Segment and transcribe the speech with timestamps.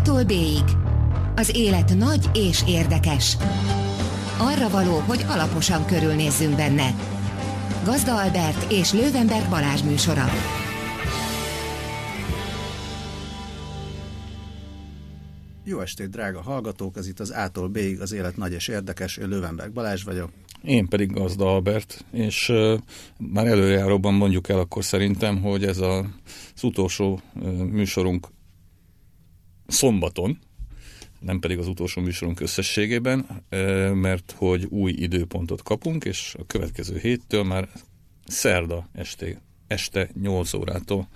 [0.00, 0.64] A-tól B-ig.
[1.36, 3.36] Az élet nagy és érdekes.
[4.38, 6.94] Arra való, hogy alaposan körülnézzünk benne.
[7.84, 10.24] Gazda Albert és Lővenberg Balázs műsora.
[15.64, 16.96] Jó estét, drága hallgatók!
[16.96, 19.16] Ez itt az A-tól B-ig az élet nagy és érdekes.
[19.16, 20.30] Én Lővenberg Balázs vagyok.
[20.62, 22.78] Én pedig Gazda Albert, és uh,
[23.18, 25.98] már előjáróban mondjuk el akkor szerintem, hogy ez a,
[26.54, 28.28] az utolsó uh, műsorunk
[29.70, 30.38] szombaton,
[31.20, 33.44] nem pedig az utolsó műsorunk összességében,
[33.94, 37.68] mert hogy új időpontot kapunk, és a következő héttől már
[38.26, 41.08] szerda este, este 8 órától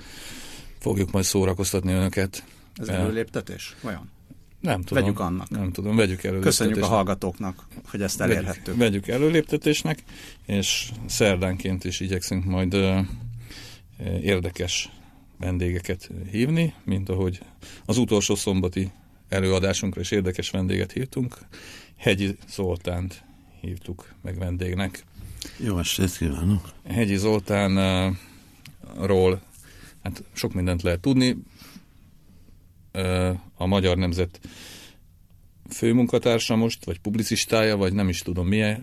[0.79, 2.45] fogjuk majd szórakoztatni önöket.
[2.75, 3.77] Ez előléptetés?
[3.85, 4.12] Olyan?
[4.61, 5.03] Nem tudom.
[5.03, 5.51] Vegyük annak.
[5.51, 6.67] Nem tudom, vegyük előléptetésnek.
[6.69, 8.65] Köszönjük a hallgatóknak, hogy ezt elérhettük.
[8.65, 10.03] Vegyük, vegyük előléptetésnek,
[10.47, 12.77] és szerdánként is igyekszünk majd
[14.21, 14.91] érdekes
[15.45, 17.41] vendégeket hívni, mint ahogy
[17.84, 18.91] az utolsó szombati
[19.29, 21.39] előadásunkra is érdekes vendéget hívtunk.
[21.97, 23.25] Hegyi Zoltánt
[23.61, 25.05] hívtuk meg vendégnek.
[25.59, 26.72] Jó estét kívánok!
[26.89, 28.19] Hegyi Zoltánról
[30.03, 31.37] hát sok mindent lehet tudni
[33.56, 34.41] a Magyar Nemzet
[35.70, 38.83] főmunkatársa most, vagy publicistája, vagy nem is tudom milyen,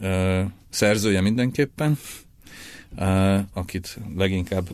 [0.69, 1.97] szerzője mindenképpen,
[3.53, 4.69] akit leginkább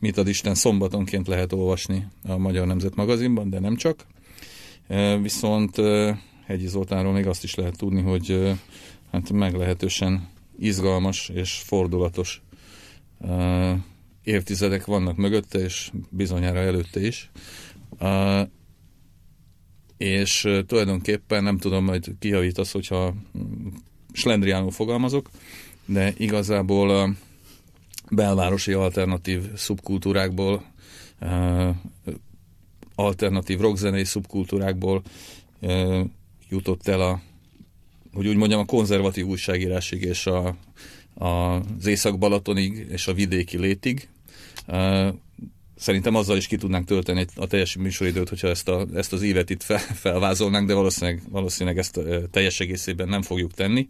[0.00, 4.06] mit ad Isten szombatonként lehet olvasni a Magyar Nemzet magazinban, de nem csak.
[5.22, 5.76] Viszont
[6.46, 8.56] Hegyi Zoltánról még azt is lehet tudni, hogy
[9.12, 10.28] hát meglehetősen
[10.58, 12.42] izgalmas és fordulatos
[14.24, 17.30] évtizedek vannak mögötte, és bizonyára előtte is
[20.00, 23.14] és tulajdonképpen nem tudom, majd kijavítasz, hogyha
[24.12, 25.30] slendriánul fogalmazok,
[25.84, 27.14] de igazából
[28.10, 30.64] belvárosi alternatív szubkultúrákból,
[32.94, 35.02] alternatív rockzenei szubkultúrákból
[36.48, 37.20] jutott el a,
[38.12, 40.56] hogy úgy mondjam, a konzervatív újságírásig és a,
[41.14, 44.08] a, az Észak-Balatonig és a vidéki létig.
[45.76, 49.50] Szerintem azzal is ki tudnánk tölteni a teljes műsoridőt, hogyha ezt, a, ezt az évet
[49.50, 52.00] itt fel, felvázolnánk, de valószínűleg, valószínűleg ezt
[52.30, 53.88] teljes egészében nem fogjuk tenni,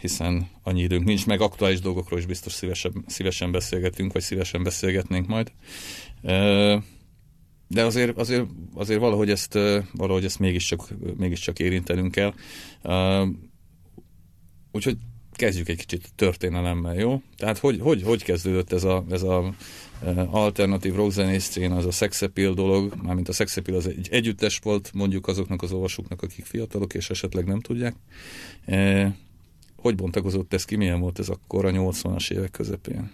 [0.00, 5.26] hiszen annyi időnk nincs, meg aktuális dolgokról is biztos szívesen, szívesen beszélgetünk, vagy szívesen beszélgetnénk
[5.26, 5.52] majd.
[7.68, 9.58] De azért, azért, azért valahogy ezt,
[9.92, 12.34] valahogy ezt mégiscsak, mégiscsak érintenünk kell.
[14.72, 14.96] Úgyhogy
[15.32, 17.22] kezdjük egy kicsit történelemmel, jó?
[17.36, 19.54] Tehát hogy, hogy, hogy kezdődött ez a, ez a
[20.30, 25.26] alternatív rockzenész szén, az a Appeal dolog, mármint a Appeal az egy együttes volt, mondjuk
[25.26, 27.94] azoknak az olvasóknak, akik fiatalok, és esetleg nem tudják.
[29.86, 33.10] Hogy bontakozott ez ki, milyen volt ez akkor a 80-as évek közepén?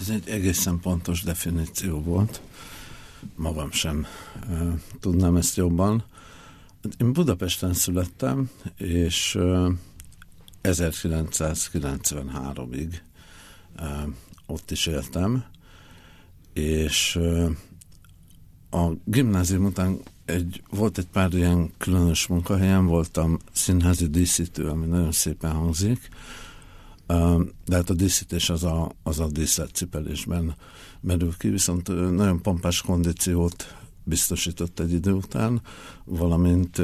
[0.00, 2.40] Ez egy egészen pontos definíció volt.
[3.34, 4.06] Magam sem
[4.50, 6.04] uh, tudnám ezt jobban.
[6.98, 9.72] Én Budapesten születtem, és uh,
[10.62, 12.94] 1993-ig
[13.78, 14.02] uh,
[14.46, 15.44] ott is éltem,
[16.52, 17.18] és
[18.70, 25.12] a gimnázium után egy, volt egy pár ilyen különös munkahelyen, voltam színházi díszítő, ami nagyon
[25.12, 26.08] szépen hangzik,
[27.64, 30.54] de hát a díszítés az a, az a díszletcipelésben
[31.00, 35.60] merül ki, viszont nagyon pompás kondíciót biztosított egy idő után,
[36.04, 36.82] valamint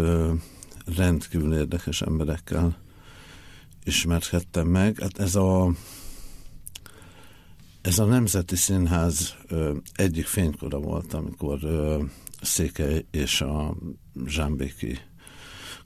[0.97, 2.77] rendkívül érdekes emberekkel
[3.85, 4.99] ismerkedtem meg.
[5.01, 5.73] Hát ez a
[7.81, 9.35] ez a Nemzeti Színház
[9.95, 11.59] egyik fénykora volt, amikor
[12.43, 13.75] Székely és a
[14.27, 14.99] Zsámbéki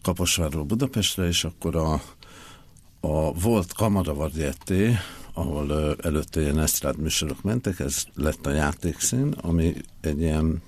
[0.03, 2.03] Kaposvárról Budapestre, és akkor a,
[3.01, 4.97] a volt Kamara Varieté,
[5.33, 10.63] ahol előtte ilyen esztrád műsorok mentek, ez lett a játékszín, ami egy ilyen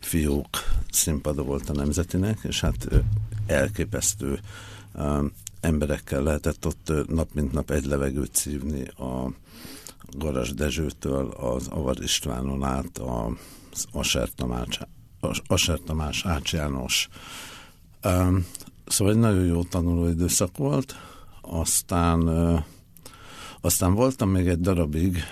[0.00, 0.48] fiók
[0.90, 2.88] színpada volt a Nemzetinek, és hát
[3.46, 4.40] elképesztő
[4.94, 5.26] ö,
[5.60, 9.32] emberekkel lehetett ott nap mint nap egy levegőt szívni a
[10.18, 14.80] Garas Dezsőtől az Avar Istvánon át az Aser Tamás,
[15.46, 17.08] Aser Tamás Ács János.
[18.86, 20.94] Szóval egy nagyon jó tanuló időszak volt,
[21.40, 22.28] aztán
[23.60, 25.22] aztán voltam még egy darabig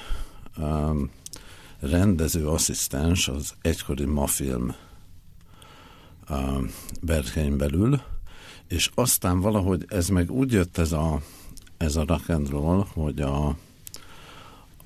[0.57, 1.11] um,
[1.81, 4.75] rendező asszisztens az egykori mafilm
[6.31, 6.71] um,
[7.03, 8.01] Berkein belül,
[8.69, 11.21] és aztán valahogy ez meg úgy jött ez a,
[11.77, 13.57] ez a rock and roll, hogy a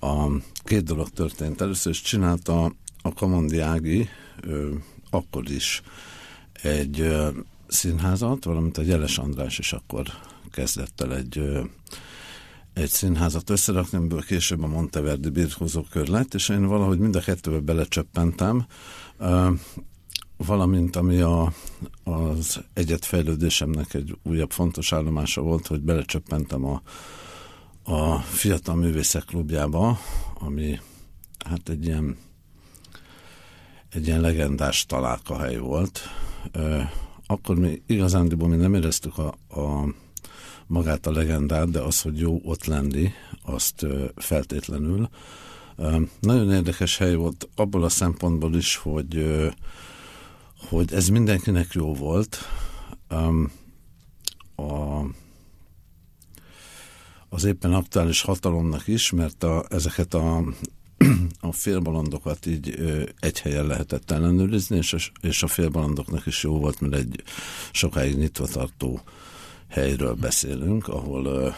[0.04, 0.30] a
[0.64, 1.60] két dolog történt.
[1.60, 4.08] Először is csinálta a Kamondi Ági
[4.42, 4.82] ő,
[5.14, 5.82] akkor is
[6.62, 7.14] egy
[7.66, 10.06] színházat, valamint a Jeles András is akkor
[10.50, 11.42] kezdett el egy,
[12.72, 17.20] egy színházat összerakni, amiből később a Monteverdi birkózó kör lett, és én valahogy mind a
[17.20, 18.66] kettőbe belecsöppentem.
[20.36, 21.52] Valamint ami a,
[22.04, 26.82] az egyetfejlődésemnek egy újabb fontos állomása volt, hogy belecsöppentem a,
[27.82, 29.98] a Fiatal Művészek Klubjába,
[30.34, 30.80] ami
[31.44, 32.16] hát egy ilyen
[33.94, 36.00] egy ilyen legendás találkahely volt.
[37.26, 39.94] Akkor mi igazándiból mi nem éreztük a, a
[40.66, 43.12] magát a legendát, de az, hogy jó ott lenni,
[43.44, 43.86] azt
[44.16, 45.08] feltétlenül.
[46.20, 49.42] Nagyon érdekes hely volt abból a szempontból is, hogy,
[50.68, 52.38] hogy ez mindenkinek jó volt.
[54.56, 55.04] A,
[57.28, 60.44] az éppen aktuális hatalomnak is, mert a, ezeket a,
[61.40, 62.78] a félbalandokat így
[63.20, 67.22] egy helyen lehetett ellenőrizni, és a, és a félbalandoknak is jó volt, mert egy
[67.72, 69.00] sokáig nyitva tartó
[69.68, 71.54] helyről beszélünk, ahol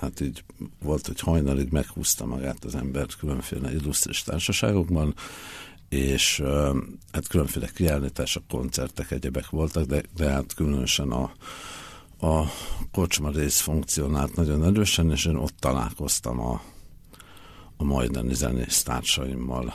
[0.00, 0.44] hát így
[0.82, 5.14] volt, hogy hajnalig meghúzta magát az ember különféle illusztris társaságokban,
[5.88, 6.42] és
[7.12, 11.32] hát különféle kiállítások, koncertek, egyebek voltak, de, de hát különösen a,
[12.26, 12.44] a
[12.92, 16.62] kocsma rész funkcionált nagyon erősen, és én ott találkoztam a,
[17.80, 19.74] a majdani zenész társaimmal.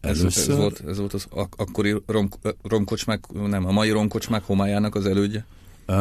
[0.00, 2.28] Ez, ez, volt, ez volt az ak- akkori rom,
[2.62, 5.46] romkocsmák, nem, a mai romkocsmák homályának az elődje?
[5.88, 5.96] Uh,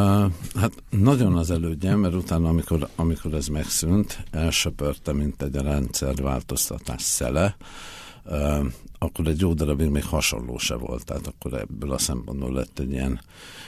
[0.56, 7.58] hát nagyon az elődje, mert utána, amikor, amikor ez megszűnt, elsöpörte, mint egy rendszerváltoztatás szele,
[8.26, 8.66] uh,
[8.98, 12.92] akkor egy jó darabig még hasonló se volt, tehát akkor ebből a szempontból lett egy
[12.92, 13.22] ilyen,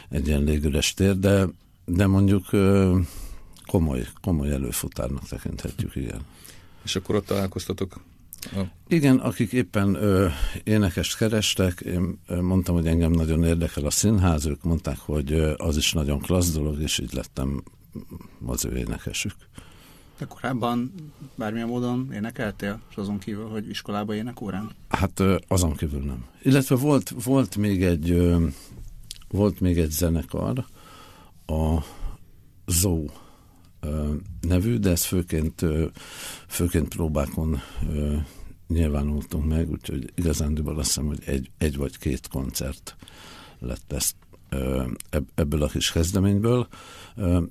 [0.10, 1.48] egy ilyen légüres tér, de,
[1.86, 2.98] de mondjuk uh,
[3.66, 6.22] komoly, komoly előfutárnak tekinthetjük, igen.
[6.84, 8.02] És akkor ott találkoztatok
[8.44, 8.60] a...
[8.88, 10.28] Igen, akik éppen ö,
[10.64, 15.54] énekest kerestek, én ö, mondtam, hogy engem nagyon érdekel a színház, ők mondták, hogy ö,
[15.58, 17.64] az is nagyon klassz dolog, és így lettem
[18.46, 19.34] az ő énekesük.
[20.18, 20.94] De korábban
[21.36, 24.72] bármilyen módon énekeltél, és azon kívül, hogy iskolába énekórán?
[24.90, 26.26] Hát ö, azon kívül nem.
[26.42, 28.48] Illetve volt, volt még egy ö,
[29.28, 30.66] volt még egy zenekar,
[31.46, 31.84] a
[32.66, 33.06] Zó
[34.42, 35.66] nevű, de ez főként,
[36.48, 37.62] főként próbákon
[38.68, 42.96] nyilvánultunk meg, úgyhogy igazándiból azt hiszem, hogy egy, egy vagy két koncert
[43.60, 44.16] lett ezt
[45.36, 46.68] ebből a kis kezdeményből,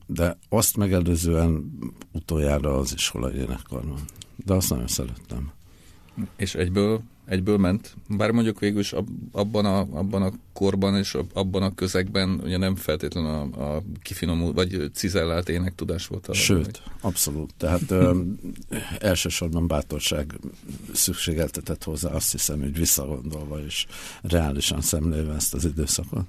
[0.06, 1.72] de azt megelőzően
[2.12, 3.98] utoljára az iskola énekkarban.
[4.44, 5.52] De azt nagyon szerettem.
[6.36, 8.94] És egyből egyből ment, bár mondjuk végül is
[9.32, 14.54] abban a, abban a korban és abban a közegben ugye nem feltétlenül a, a kifinomult
[14.54, 16.26] vagy cizellált énektudás volt.
[16.26, 16.94] A Sőt, meg.
[17.00, 17.54] abszolút.
[17.56, 18.20] Tehát ö,
[18.98, 20.38] elsősorban bátorság
[20.92, 23.86] szükségeltetett hozzá, azt hiszem, hogy visszagondolva és
[24.22, 26.26] reálisan szemlélve ezt az időszakot.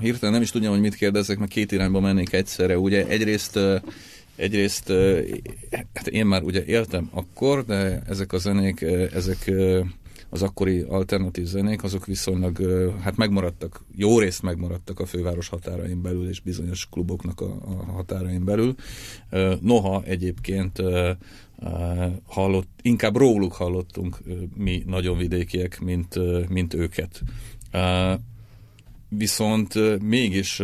[0.00, 2.78] Hirtelen nem is tudjam, hogy mit kérdezek, mert két irányba mennék egyszerre.
[2.78, 3.58] Ugye egyrészt
[4.36, 4.92] egyrészt
[5.94, 8.80] hát én már ugye éltem akkor, de ezek a zenék,
[9.12, 9.50] ezek
[10.34, 12.58] az akkori alternatív zenék, azok viszonylag
[13.00, 18.44] hát megmaradtak, jó részt megmaradtak a főváros határain belül, és bizonyos kluboknak a, a határain
[18.44, 18.74] belül.
[19.60, 20.82] Noha egyébként
[22.26, 24.18] hallott, inkább róluk hallottunk
[24.56, 27.22] mi nagyon vidékiek, mint, mint őket.
[29.08, 30.62] Viszont mégis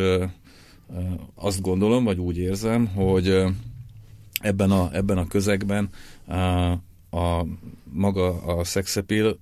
[1.34, 3.42] azt gondolom, vagy úgy érzem, hogy
[4.40, 5.88] ebben a, ebben a közegben
[7.10, 7.44] a
[7.84, 9.38] maga a szexepil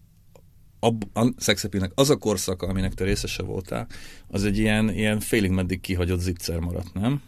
[0.81, 3.87] ab, a szexepilnek az a korszaka, aminek te részese voltál,
[4.29, 7.23] az egy ilyen, ilyen félig meddig kihagyott zicser maradt, nem?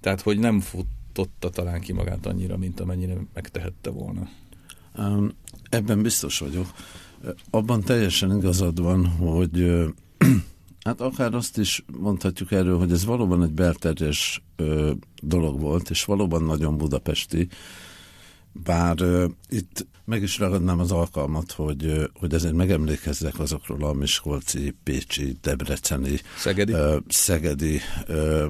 [0.00, 4.28] Tehát, hogy nem futotta talán ki magát annyira, mint amennyire megtehette volna.
[5.68, 6.66] Ebben biztos vagyok.
[7.50, 9.66] Abban teljesen igazad van, hogy
[10.84, 14.42] hát akár azt is mondhatjuk erről, hogy ez valóban egy belterjes
[15.22, 17.48] dolog volt, és valóban nagyon budapesti,
[18.52, 23.92] bár uh, itt meg is ragadnám az alkalmat, hogy, uh, hogy ezért megemlékezzek azokról a
[23.92, 28.44] Miskolci, Pécsi, Debreceni, Szegedi, uh, Szegedi uh,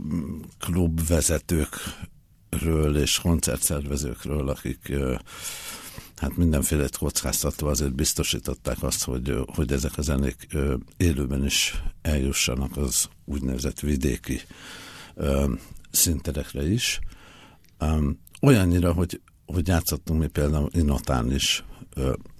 [0.58, 5.18] klubvezetőkről és koncertszervezőkről, akik uh,
[6.16, 12.76] hát mindenféle kockáztatva azért biztosították azt, hogy, hogy ezek a zenék uh, élőben is eljussanak
[12.76, 14.40] az úgynevezett vidéki
[15.14, 15.50] uh,
[15.90, 17.00] szinterekre is.
[17.80, 19.20] Um, olyannyira, hogy
[19.52, 21.64] hogy játszottunk mi például Inotán is,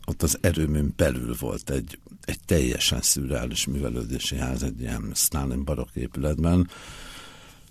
[0.06, 5.88] ott az erőműn belül volt egy, egy teljesen szürreális művelődési ház, egy ilyen Stalin barok
[5.94, 6.68] épületben.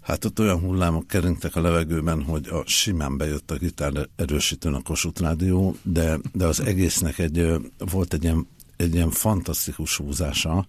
[0.02, 4.82] Hát ott olyan hullámok keringtek a levegőben, hogy a simán bejött a gitár erősítőn a
[4.82, 10.66] Kossuth Rádió, de, de az egésznek egy, volt egy ilyen, egy ilyen fantasztikus húzása.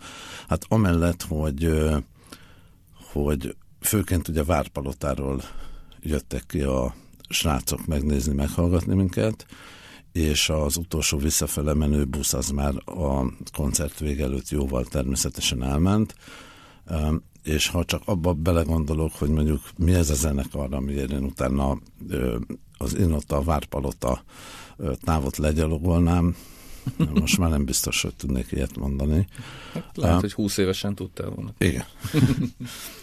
[0.49, 1.71] Hát amellett, hogy,
[3.13, 5.43] hogy főként ugye Várpalotáról
[6.01, 6.95] jöttek ki a
[7.29, 9.47] srácok megnézni, meghallgatni minket,
[10.13, 16.15] és az utolsó visszafele menő busz az már a koncert vége előtt jóval természetesen elment,
[17.43, 21.79] és ha csak abba belegondolok, hogy mondjuk mi ez a zenekar, amiért én utána
[22.79, 24.23] az én ott a Várpalota
[25.05, 26.37] távot legyalogolnám,
[27.15, 29.27] most már nem biztos, hogy tudnék ilyet mondani.
[29.73, 31.55] Hát lehet, uh, hogy 20 évesen tudtál volna.
[31.59, 31.85] Igen.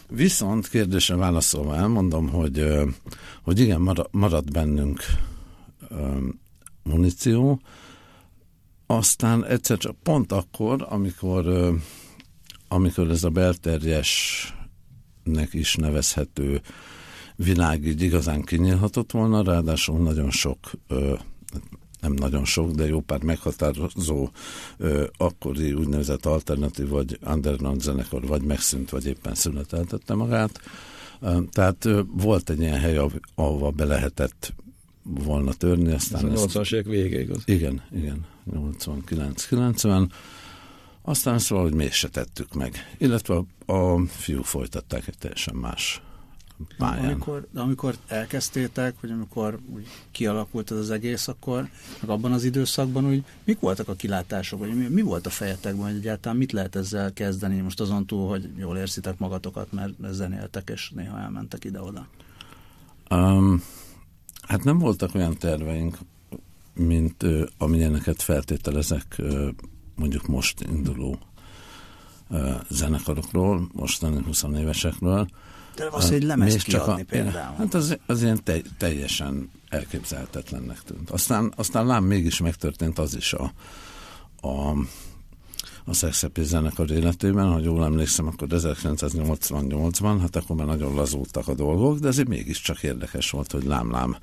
[0.07, 2.65] Viszont kérdésre válaszolva elmondom, hogy,
[3.41, 5.03] hogy igen, marad bennünk
[6.83, 7.61] muníció,
[8.85, 11.73] aztán egyszer csak pont akkor, amikor,
[12.67, 14.53] amikor ez a belterjesnek
[15.51, 16.61] is nevezhető
[17.35, 20.71] világ így igazán kinyílhatott volna, ráadásul nagyon sok
[22.01, 24.29] nem nagyon sok, de jó pár meghatározó
[24.77, 30.61] ö, akkori úgynevezett alternatív vagy underground zenekar vagy megszűnt, vagy éppen szüneteltette magát.
[31.21, 32.99] Ö, tehát ö, volt egy ilyen hely,
[33.35, 34.53] ahova be lehetett
[35.03, 35.93] volna törni.
[35.93, 37.41] Aztán Ez a 80-as évek vége, igaz?
[37.45, 40.09] Igen, igen, 89-90.
[41.01, 42.95] Aztán ezt valahogy mégse tettük meg.
[42.97, 46.01] Illetve a, a fiúk folytatták egy teljesen más
[46.77, 47.05] pályán.
[47.05, 51.69] Amikor, de amikor elkezdtétek, vagy amikor úgy kialakult ez az egész, akkor
[52.01, 55.85] meg abban az időszakban úgy mik voltak a kilátások, vagy mi, mi volt a fejetekben,
[55.85, 60.69] hogy egyáltalán mit lehet ezzel kezdeni, most azon túl, hogy jól érzitek magatokat, mert zenéltek,
[60.73, 62.07] és néha elmentek ide-oda?
[63.09, 63.63] Um,
[64.41, 65.97] hát nem voltak olyan terveink,
[66.73, 69.47] mint uh, amilyeneket feltételezek uh,
[69.95, 71.19] mondjuk most induló
[72.29, 75.27] uh, zenekarokról, mostani 20 évesekről,
[75.75, 77.55] de az, egy lemez Még csak a, például.
[77.55, 81.09] Hát az, az ilyen te, teljesen elképzelhetetlennek tűnt.
[81.09, 83.53] Aztán, aztán lám mégis megtörtént az is a,
[84.41, 84.69] a,
[85.85, 91.53] a Szexepi zenekar életében, ha jól emlékszem, akkor 1988-ban, hát akkor már nagyon lazultak a
[91.53, 94.17] dolgok, de azért mégiscsak érdekes volt, hogy lám-lám,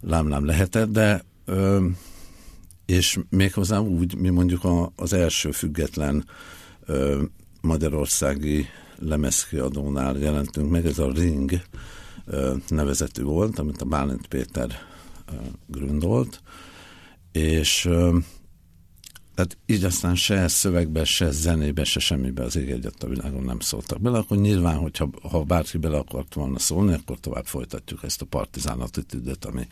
[0.00, 1.86] lám-lám lehetett, de ö,
[2.86, 6.24] és méghozzá úgy, mi mondjuk a, az első független
[6.84, 7.22] ö,
[7.60, 8.66] magyarországi
[9.04, 11.60] lemezkiadónál jelentünk meg, ez a Ring
[12.68, 14.78] nevezetű volt, amit a Bálint Péter
[15.66, 16.42] gründolt,
[17.32, 17.88] és
[19.34, 23.60] tehát így aztán se szövegbe, se zenébe, se semmibe az ég egyet a világon nem
[23.60, 28.22] szóltak bele, akkor nyilván, hogyha ha bárki bele akart volna szólni, akkor tovább folytatjuk ezt
[28.22, 29.66] a partizán attitűdöt, ami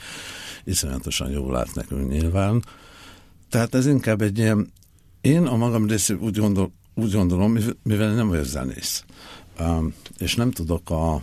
[0.64, 2.64] iszonyatosan jól lát nekünk nyilván.
[3.48, 4.72] Tehát ez inkább egy ilyen,
[5.20, 9.04] én a magam részéről úgy, gondol, úgy gondolom, mivel nem vagyok zenész,
[9.60, 11.14] um, és nem tudok a,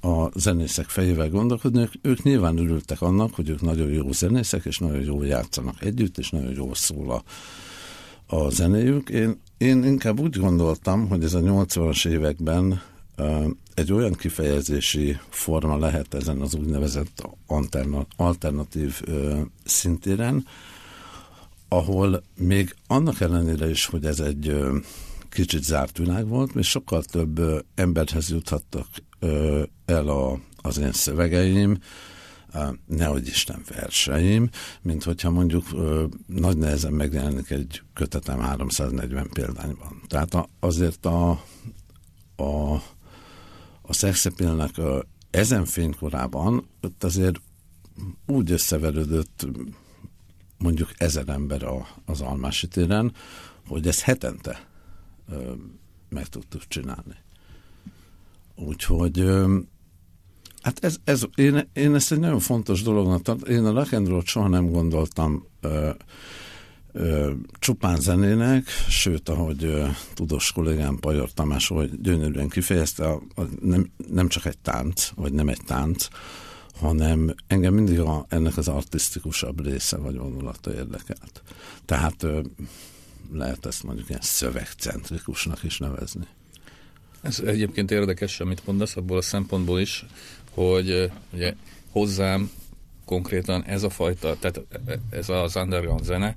[0.00, 4.78] a zenészek fejével gondolkodni, ők, ők nyilván örültek annak, hogy ők nagyon jó zenészek, és
[4.78, 7.22] nagyon jól játszanak együtt, és nagyon jól szól a,
[8.36, 9.08] a zenéjük.
[9.08, 12.82] Én, én inkább úgy gondoltam, hogy ez a 80-as években
[13.18, 13.44] uh,
[13.78, 17.28] egy olyan kifejezési forma lehet ezen az úgynevezett
[18.16, 19.02] alternatív
[19.64, 20.46] szintéren,
[21.68, 24.56] ahol még annak ellenére is, hogy ez egy
[25.28, 28.86] kicsit zárt világ volt, és sokkal több emberhez juthattak
[29.84, 31.78] el a, az én szövegeim,
[32.86, 34.48] nehogy Isten verseim,
[34.82, 35.64] mint hogyha mondjuk
[36.26, 40.02] nagy nehezen megjelenik egy kötetem 340 példányban.
[40.06, 41.30] Tehát azért a,
[42.36, 42.72] a,
[43.82, 44.74] a szexepilnek
[45.30, 47.40] ezen fénykorában ott azért
[48.26, 49.46] úgy összeverődött
[50.58, 53.12] mondjuk ezer ember a, az Almási téren,
[53.66, 54.66] hogy ezt hetente
[55.30, 55.52] ö,
[56.08, 57.16] meg tudtuk csinálni.
[58.56, 59.58] Úgyhogy ö,
[60.62, 63.54] hát ez, ez én, én ezt egy nagyon fontos dolognak tartom.
[63.54, 65.90] Én a rock soha nem gondoltam ö,
[66.92, 73.42] ö, csupán zenének, sőt, ahogy ö, tudós kollégám Pajor Tamás, hogy gyönyörűen kifejezte, a, a,
[73.60, 76.08] nem, nem csak egy tánc, vagy nem egy tánc,
[76.78, 81.42] hanem engem mindig a, ennek az artisztikusabb része vagy vonulata érdekelt.
[81.84, 82.26] Tehát
[83.32, 86.26] lehet ezt mondjuk ilyen szövegcentrikusnak is nevezni.
[87.20, 90.06] Ez egyébként érdekes, amit mondasz, abból a szempontból is,
[90.54, 91.54] hogy ugye
[91.90, 92.50] hozzám
[93.04, 94.60] konkrétan ez a fajta, tehát
[95.10, 96.36] ez az underground zene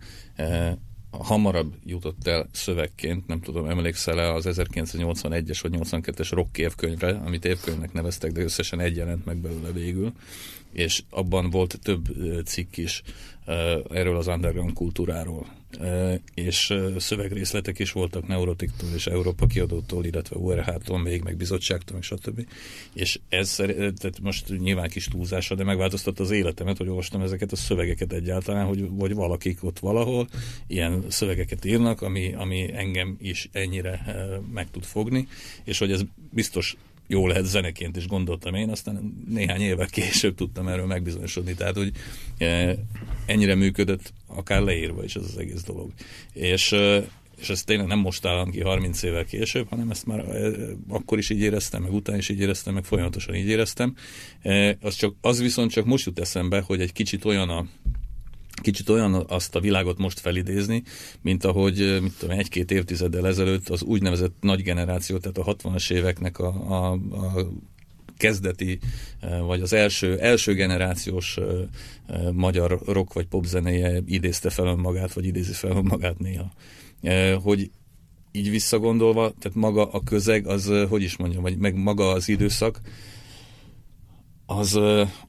[1.12, 7.94] hamarabb jutott el szövegként, nem tudom, emlékszel-e az 1981-es vagy 82-es rock évkönyvre, amit évkönyvnek
[7.94, 10.14] neveztek, de összesen egy jelent meg belőle végül,
[10.74, 12.04] és abban volt több
[12.46, 13.02] cikk is
[13.90, 15.60] erről az underground kultúráról
[16.34, 22.48] és szövegrészletek is voltak Neurotiktól és Európa kiadótól, illetve URH-tól még, meg bizottságtól, meg stb.
[22.94, 27.56] És ez tehát most nyilván kis túlzása, de megváltoztatta az életemet, hogy olvastam ezeket a
[27.56, 30.28] szövegeket egyáltalán, hogy vagy valakik ott valahol
[30.68, 34.06] ilyen szövegeket írnak, ami, ami engem is ennyire
[34.54, 35.28] meg tud fogni,
[35.64, 36.76] és hogy ez biztos
[37.08, 41.92] jó lehet zeneként is gondoltam én, aztán néhány évvel később tudtam erről megbizonyosodni, tehát hogy
[43.26, 45.92] ennyire működött, akár leírva is ez az egész dolog.
[46.34, 46.76] És,
[47.40, 50.26] és ezt tényleg nem most állom ki 30 évvel később, hanem ezt már
[50.90, 53.96] akkor is így éreztem, meg után is így éreztem, meg folyamatosan így éreztem.
[54.82, 57.66] Az, csak, az viszont csak most jut eszembe, hogy egy kicsit olyan a
[58.62, 60.84] kicsit olyan azt a világot most felidézni,
[61.22, 66.40] mint ahogy mit tudom, egy-két évtizeddel ezelőtt az úgynevezett nagy generáció, tehát a 60-as éveknek
[66.40, 67.48] a, a, a
[68.18, 68.80] kezdeti,
[69.46, 71.40] vagy az első, első generációs
[72.32, 76.52] magyar rock vagy pop zenéje idézte fel önmagát, vagy idézi fel önmagát néha.
[77.44, 77.72] Hogy
[78.32, 82.82] így visszagondolva, tehát maga a közeg, az, hogy is mondjam, vagy meg maga az időszak,
[84.58, 84.76] az,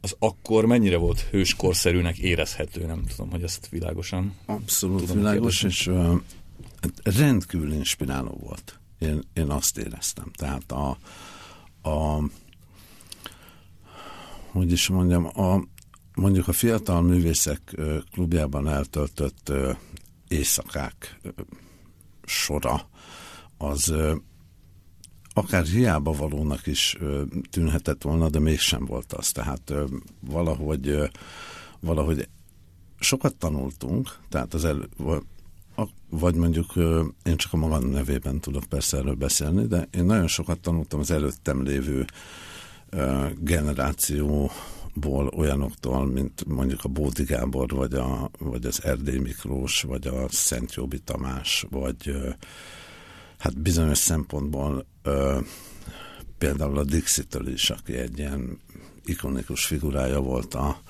[0.01, 5.93] az akkor mennyire volt hőskorszerűnek érezhető, nem tudom, hogy ezt világosan Abszolút tudom világos, kérdezni.
[5.93, 6.01] és
[7.05, 8.81] uh, rendkívül inspiráló volt.
[8.99, 10.31] Én, én azt éreztem.
[10.35, 10.99] Tehát a,
[11.89, 12.23] a
[14.51, 15.65] hogy is mondjam, a,
[16.15, 17.77] mondjuk a fiatal művészek
[18.13, 19.53] klubjában eltöltött
[20.29, 21.21] éjszakák
[22.25, 22.89] sora,
[23.59, 23.95] az
[25.35, 26.97] akár hiába valónak is
[27.51, 29.33] tűnhetett volna, de mégsem volt az.
[29.33, 29.73] Tehát
[30.21, 30.99] valahogy,
[31.81, 32.29] valahogy
[32.99, 34.89] sokat tanultunk, tehát az elő,
[36.11, 36.73] vagy mondjuk
[37.25, 41.11] én csak a magam nevében tudok persze erről beszélni, de én nagyon sokat tanultam az
[41.11, 42.05] előttem lévő
[43.39, 50.29] generációból olyanoktól, mint mondjuk a Bódi Gábor, vagy, a, vagy az Erdély Miklós, vagy a
[50.29, 52.15] Szent Jóbi Tamás, vagy
[53.43, 55.41] hát bizonyos szempontból ö,
[56.39, 58.59] például a Dixitől is, aki egy ilyen
[59.05, 60.81] ikonikus figurája volt a,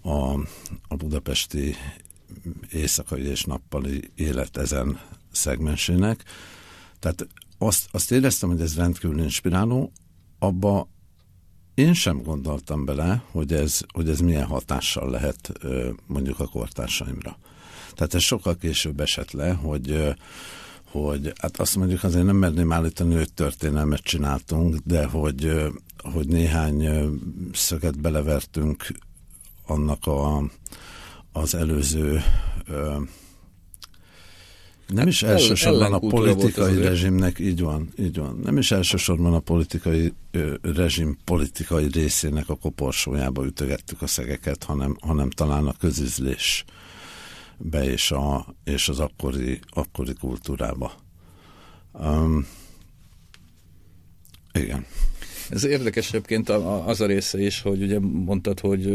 [0.00, 0.32] a,
[0.88, 1.74] a budapesti
[2.72, 5.00] éjszakai és nappali élet ezen
[5.32, 6.24] szegmensének.
[6.98, 7.26] Tehát
[7.58, 9.92] azt, azt éreztem, hogy ez rendkívül inspiráló,
[10.38, 10.88] abba
[11.74, 15.52] én sem gondoltam bele, hogy ez, hogy ez milyen hatással lehet
[16.06, 17.38] mondjuk a kortársaimra.
[17.94, 20.14] Tehát ez sokkal később esett le, hogy
[20.90, 25.52] hogy hát azt mondjuk azért nem merném állítani, hogy történelmet csináltunk, de hogy,
[25.98, 26.88] hogy néhány
[27.52, 28.86] szöget belevertünk
[29.66, 30.50] annak a,
[31.32, 32.22] az előző
[34.88, 38.40] nem is elsősorban a politikai rezsimnek, így van, így van.
[38.42, 44.96] Nem is elsősorban a politikai ö, rezsim politikai részének a koporsójába ütögettük a szegeket, hanem,
[45.00, 46.64] hanem talán a közüzlés
[47.58, 50.92] be és, a, és az akkori, akkori kultúrába.
[51.92, 52.46] Um,
[54.52, 54.86] igen.
[55.50, 58.86] Ez érdekes egyébként az a része is, hogy ugye mondtad, hogy,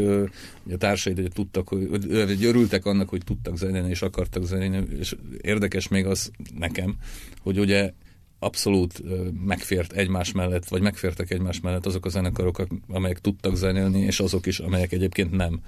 [0.71, 5.88] a társaid hogy tudtak, hogy örültek annak, hogy tudtak zenélni és akartak zenélni, és érdekes
[5.88, 6.95] még az nekem,
[7.41, 7.93] hogy ugye
[8.39, 9.02] abszolút
[9.45, 14.45] megfért egymás mellett, vagy megfértek egymás mellett azok a zenekarok, amelyek tudtak zenélni, és azok
[14.45, 15.62] is, amelyek egyébként nem.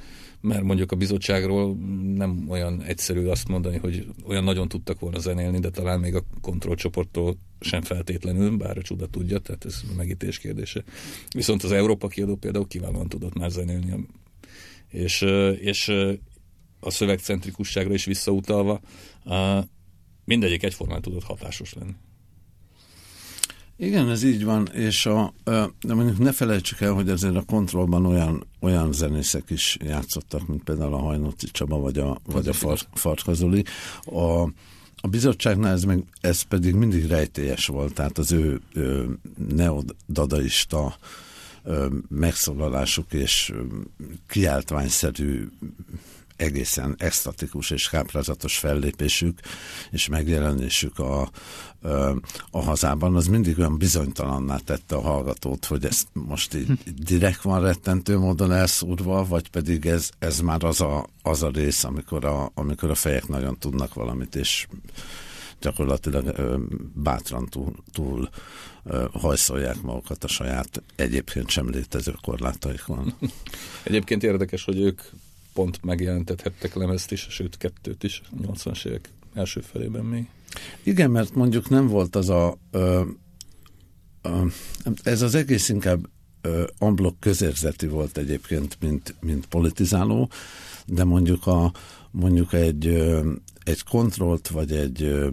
[0.48, 1.76] Mert mondjuk a bizottságról
[2.16, 6.24] nem olyan egyszerű azt mondani, hogy olyan nagyon tudtak volna zenélni, de talán még a
[6.42, 10.84] kontrollcsoporttól sem feltétlenül, bár a csuda tudja, tehát ez megítés kérdése.
[11.36, 14.08] Viszont az Európa kiadó például kiválóan tudott már zenélni.
[14.90, 15.22] És,
[15.60, 15.88] és
[16.80, 18.82] a szövegcentrikusságra is visszautalva,
[20.26, 21.94] mindegyik egyformán tudott hatásos lenni.
[23.78, 25.34] Igen, ez így van, és a,
[25.82, 30.64] de mondjuk ne felejtsük el, hogy azért a kontrollban olyan, olyan zenészek is játszottak, mint
[30.64, 33.64] például a Hajnóci Csaba, vagy a, vagy a Far, Farkazoli.
[34.06, 34.42] A,
[34.96, 40.98] a bizottságnál ez, meg, ez pedig mindig rejtélyes volt, tehát az ő, ő neodadaista
[42.10, 43.54] megszólalásuk és
[44.28, 45.48] kiáltványszerű
[46.36, 49.40] egészen extatikus és káprázatos fellépésük
[49.92, 51.30] és megjelenésük a,
[52.52, 57.62] a hazában, az mindig olyan bizonytalanná tette a hallgatót, hogy ezt most így direkt van
[57.62, 62.52] rettentő módon elszúrva, vagy pedig ez, ez már az a, az a rész, amikor a,
[62.54, 64.68] amikor a fejek nagyon tudnak valamit, és
[65.62, 66.36] gyakorlatilag
[66.94, 68.30] bátran túl, túl
[69.12, 73.14] hajszolják magukat a saját egyébként sem létező korlátaikon.
[73.84, 75.02] Egyébként érdekes, hogy ők
[75.56, 80.30] pont megjelentethettek lemezt is, sőt kettőt is, a 80-as évek első felében még.
[80.84, 82.58] Igen, mert mondjuk nem volt az a...
[82.72, 83.02] Ö,
[84.22, 84.46] ö,
[85.04, 86.08] ez az egész inkább
[86.78, 90.30] amblok közérzeti volt egyébként, mint, mint politizáló,
[90.86, 91.72] de mondjuk a
[92.12, 92.88] mondjuk egy,
[93.64, 95.26] egy kontrollt, vagy egy,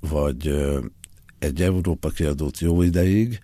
[0.00, 0.54] vagy
[1.38, 3.40] egy Európa kiadót jó ideig,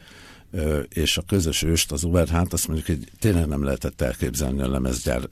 [0.89, 5.29] és a közös őst, az Uberhát, azt mondjuk, hogy tényleg nem lehetett elképzelni a lemezgyár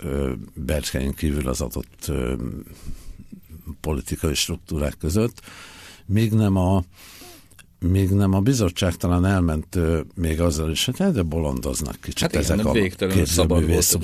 [0.55, 2.12] berkein kívül az adott
[3.81, 5.40] politikai struktúrák között,
[6.07, 6.85] még nem a
[7.79, 9.79] még nem a bizottság talán elment
[10.14, 13.98] még azzal is, hogy hát de bolondoznak kicsit hát igen, ezek a végtelenül szabad volt.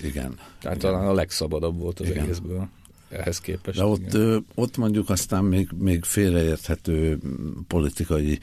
[0.00, 0.38] Igen.
[0.60, 0.78] Tehát igen.
[0.78, 2.22] talán a legszabadabb volt az igen.
[2.22, 2.68] egészből
[3.12, 3.78] ehhez képest.
[3.78, 4.16] De ott,
[4.54, 7.18] ott mondjuk aztán még, még félreérthető
[7.66, 8.38] politikai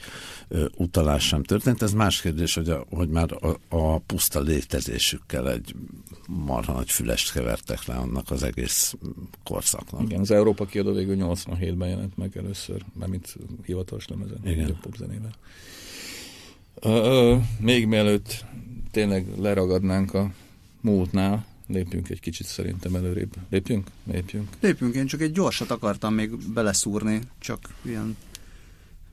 [0.76, 1.82] utalás sem történt.
[1.82, 5.74] Ez más kérdés, hogy, a, hogy már a, a puszta létezésükkel egy
[6.26, 8.94] marha nagy fülest kevertek le annak az egész
[9.44, 10.02] korszaknak.
[10.02, 14.78] Igen, az Európa kiadó végül 87-ben jelent meg először, mint hivatalos lemezen, Igen.
[14.80, 15.34] popzenével.
[16.80, 18.44] Ö, még mielőtt
[18.90, 20.30] tényleg leragadnánk a
[20.80, 23.34] múltnál, lépjünk egy kicsit szerintem előrébb.
[23.50, 23.86] Lépjünk?
[24.04, 24.48] Lépjünk.
[24.60, 28.16] Lépjünk, én csak egy gyorsat akartam még beleszúrni, csak ilyen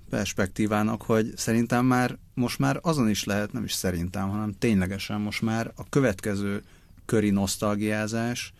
[0.09, 5.41] perspektívának, hogy szerintem már most már azon is lehet, nem is szerintem, hanem ténylegesen most
[5.41, 6.63] már a következő
[7.05, 8.53] köri nosztalgiázás,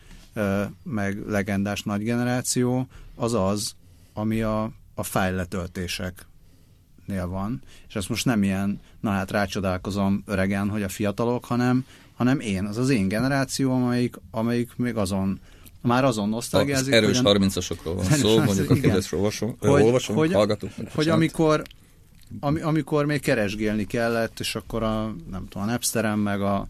[0.84, 3.76] meg legendás nagy generáció, az az,
[4.14, 7.62] ami a, a fájletöltéseknél van.
[7.88, 11.86] És ezt most nem ilyen, na hát rácsodálkozom öregen, hogy a fiatalok, hanem
[12.18, 15.40] hanem én, az az én generációm, amelyik, amelyik még azon
[15.82, 16.94] már azon nosztalgiázik.
[16.94, 20.74] Az erős 30-asokról van szó, mondjuk a kedves olvasom, hogy, olvasom hogy, hallgatunk.
[20.94, 21.62] Hogy amikor,
[22.40, 26.68] ami, amikor még keresgélni kellett, és akkor a, nem tudom, a Napsteren, meg a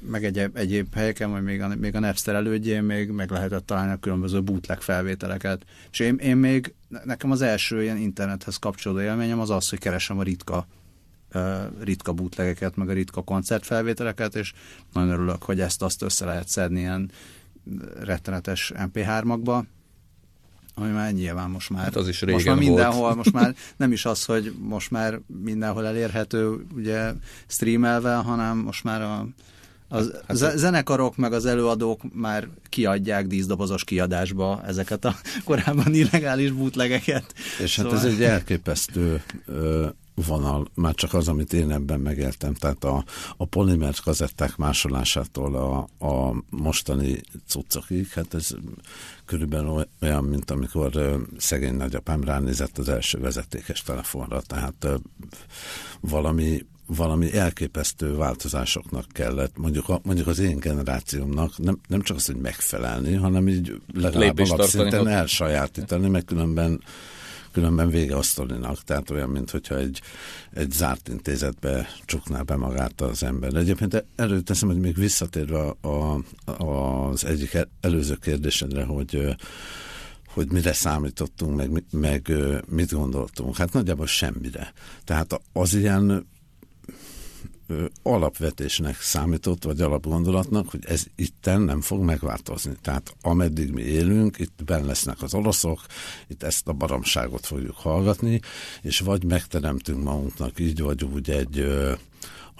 [0.00, 3.92] meg egyéb, egyéb helyeken, vagy még a, még a Napster elődjén még meg lehetett találni
[3.92, 5.64] a különböző bootleg felvételeket.
[5.90, 10.18] És én, én még, nekem az első ilyen internethez kapcsolódó élményem az az, hogy keresem
[10.18, 10.66] a ritka
[11.80, 14.52] ritka bootlegeket, meg a ritka koncertfelvételeket, és
[14.92, 17.10] nagyon örülök, hogy ezt-azt össze lehet szedni ilyen
[18.00, 19.62] rettenetes MP3-akba,
[20.74, 23.16] ami már nyilván most már, hát az is most már mindenhol, volt.
[23.16, 27.12] most már nem is az, hogy most már mindenhol elérhető ugye
[27.46, 29.26] streamelve, hanem most már a,
[29.88, 36.50] az hát, hát, zenekarok meg az előadók már kiadják díszdobozos kiadásba ezeket a korábban illegális
[36.50, 37.34] bootlegeket.
[37.62, 37.98] És hát szóval...
[37.98, 39.22] ez egy elképesztő
[40.26, 43.04] vonal, már csak az, amit én ebben megéltem, tehát a,
[43.36, 48.50] a polimer kazetták másolásától a, a mostani cuccokig, hát ez
[49.24, 54.88] körülbelül olyan, mint amikor szegény nagyapám ránézett az első vezetékes telefonra, tehát
[56.00, 62.26] valami valami elképesztő változásoknak kellett, mondjuk, a, mondjuk az én generációmnak nem, nem csak az,
[62.26, 66.80] hogy megfelelni, hanem így legalább alapszinten elsajátítani, meg különben
[67.58, 70.00] különben vége a sztorinak, tehát olyan, mintha egy,
[70.52, 73.54] egy zárt intézetbe csukná be magát az ember.
[73.54, 76.64] Egyébként előteszem, hogy még visszatérve a, a,
[77.08, 79.36] az egyik előző kérdésedre, hogy
[80.34, 82.32] hogy mire számítottunk, meg, meg
[82.68, 83.56] mit gondoltunk.
[83.56, 84.72] Hát nagyjából semmire.
[85.04, 86.26] Tehát az ilyen
[88.02, 92.72] alapvetésnek számított, vagy alapgondolatnak, hogy ez itten nem fog megváltozni.
[92.82, 95.80] Tehát ameddig mi élünk, itt benne lesznek az oroszok,
[96.26, 98.40] itt ezt a baromságot fogjuk hallgatni,
[98.82, 101.66] és vagy megteremtünk magunknak így vagy úgy egy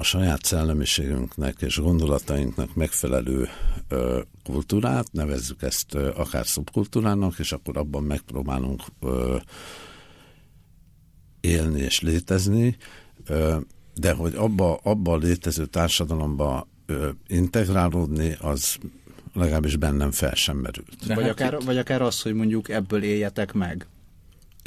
[0.01, 3.49] a saját szellemiségünknek és gondolatainknak megfelelő
[3.88, 9.37] ö, kultúrát, nevezzük ezt ö, akár szubkultúrának, és akkor abban megpróbálunk ö,
[11.40, 12.77] élni és létezni.
[13.27, 13.57] Ö,
[13.99, 18.79] de hogy abba, abba a létező társadalomba ö, integrálódni, az
[19.35, 21.07] legalábbis bennem fel sem merült.
[21.07, 21.65] vagy, hát akár, itt...
[21.65, 23.87] vagy akár az, hogy mondjuk ebből éljetek meg.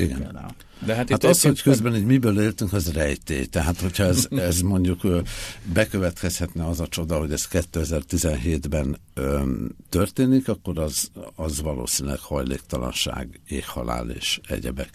[0.02, 0.56] Igen.
[0.86, 3.46] De hát, hát az, hogy közben egy miből éltünk, az rejtély.
[3.46, 5.02] Tehát, hogyha ez, ez mondjuk
[5.74, 8.98] bekövetkezhetne az a csoda, hogy ez 2017-ben
[9.90, 14.90] történik, akkor az, az valószínűleg hajléktalanság, éghalál és egyebek.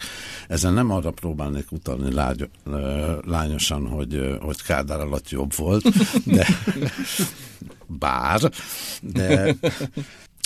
[0.47, 2.49] Ezen nem arra próbálnék utalni lágy,
[3.25, 5.83] lányosan, hogy, hogy Kádár alatt jobb volt,
[6.25, 6.47] de
[7.99, 8.51] bár,
[9.01, 9.55] de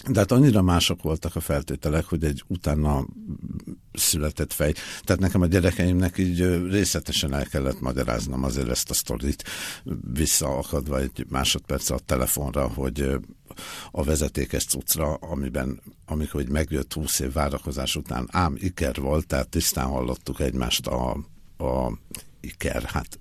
[0.10, 3.06] de hát annyira mások voltak a feltételek, hogy egy utána
[3.94, 4.74] született fej.
[5.04, 9.44] Tehát nekem a gyerekeimnek így részletesen el kellett magyaráznom azért ezt a sztorit,
[10.14, 13.20] visszaakadva egy másodperc a telefonra, hogy
[13.92, 19.88] a vezetékes cuccra, amiben, amikor megjött 20 év várakozás után, ám iker volt, tehát tisztán
[19.88, 21.12] hallottuk egymást a,
[21.58, 21.98] a
[22.40, 23.20] iker, hát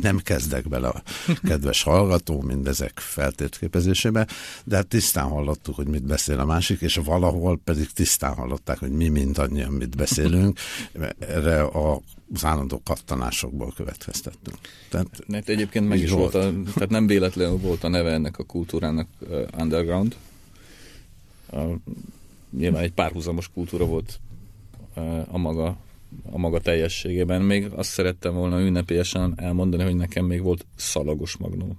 [0.00, 1.02] nem kezdek bele a
[1.42, 4.26] kedves hallgató mindezek feltétképezésébe,
[4.64, 8.92] de hát tisztán hallottuk, hogy mit beszél a másik, és valahol pedig tisztán hallották, hogy
[8.92, 10.58] mi mindannyian mit beszélünk.
[11.18, 12.00] Erre a
[12.34, 14.56] az állandó kattanásokból következtettünk.
[14.88, 18.38] Tehát, hát egyébként meg is volt, volt a, tehát nem véletlenül volt a neve ennek
[18.38, 20.16] a kultúrának uh, underground.
[21.50, 21.74] Uh,
[22.50, 24.20] nyilván egy párhuzamos kultúra volt
[24.96, 25.76] uh, a maga
[26.30, 27.42] a maga teljességében.
[27.42, 31.76] Még azt szerettem volna ünnepélyesen elmondani, hogy nekem még volt szalagos magnó.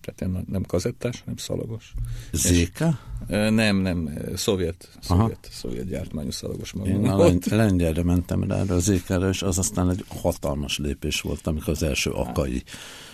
[0.00, 1.94] tehát nem kazettás, hanem szalagos.
[2.32, 2.84] ZK?
[3.28, 6.92] Nem, nem, szovjet, szovjet, szovjet gyártmányú szalagos magam.
[6.92, 11.46] Én a lengy- lengyelre mentem rá a ZK-re, és az aztán egy hatalmas lépés volt,
[11.46, 12.62] amikor az első akai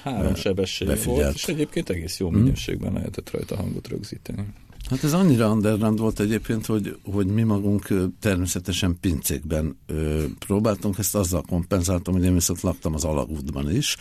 [0.03, 2.39] Három sebesség volt, és egyébként egész jó mhm.
[2.39, 4.47] minőségben lehetett rajta hangot rögzíteni.
[4.91, 7.89] Hát ez annyira underground volt egyébként, hogy, hogy mi magunk
[8.21, 13.97] természetesen pincékben ö, próbáltunk, ezt azzal kompenzáltam, hogy én viszont laktam az alagútban is.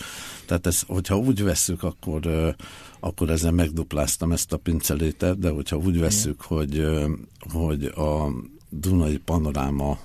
[0.46, 2.50] Tehát ez, hogyha úgy vesszük, akkor, ö,
[3.00, 7.10] akkor ezzel megdupláztam ezt a pincelétet, de hogyha úgy vesszük, hogy, ö,
[7.54, 8.32] hogy a
[8.70, 10.00] Dunai panoráma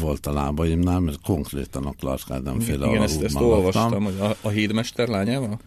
[0.00, 4.36] volt a lábaimnál, mert konkrétan a Clark Ádám féle Igen, ezt, ezt olvastam, hogy a,
[4.40, 5.60] a hídmester lányával?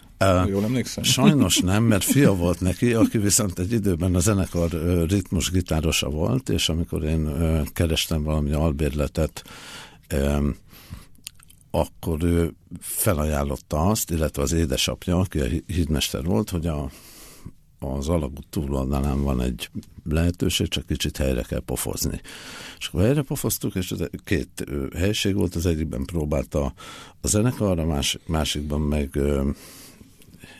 [0.48, 1.04] Jól emlékszem?
[1.04, 4.70] Sajnos nem, mert fia volt neki, aki viszont egy időben a zenekar
[5.10, 7.30] ritmus gitárosa volt, és amikor én
[7.74, 9.44] kerestem valami albérletet,
[11.72, 16.90] akkor ő felajánlotta azt, illetve az édesapja, aki a hídmester volt, hogy a
[17.80, 19.70] az alagút túloldalán van egy
[20.04, 22.22] lehetőség, csak kicsit helyre kell pofozni.
[22.80, 26.74] És akkor helyre pofoztuk, és két helység volt, az egyikben próbálta
[27.22, 29.20] a zenekar, a másik, másikban meg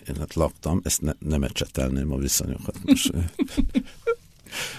[0.10, 3.12] én hát laktam, ezt ne, nem ecsetelném a viszonyokat most.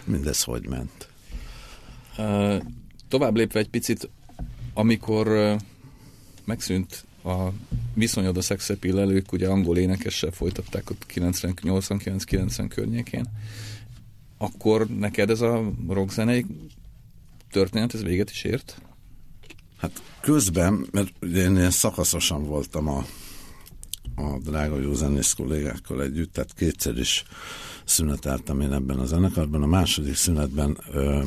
[0.05, 1.09] Mindez hogy ment?
[2.19, 2.63] Uh,
[3.09, 4.09] tovább lépve egy picit,
[4.75, 5.61] amikor uh,
[6.45, 7.49] megszűnt a
[7.95, 13.27] viszonyod a szexepillelők, ugye angol énekessel folytatták ott 89-90 környékén,
[14.39, 16.47] akkor neked ez a rockzenei
[17.51, 18.81] történet, ez véget is ért?
[19.77, 23.07] Hát közben, mert ugye én ilyen szakaszosan voltam a,
[24.15, 27.25] a drága jó zenész kollégákkal együtt, tehát kétszer is
[27.85, 29.63] szüneteltem én ebben a zenekarban.
[29.63, 31.23] A második szünetben ö,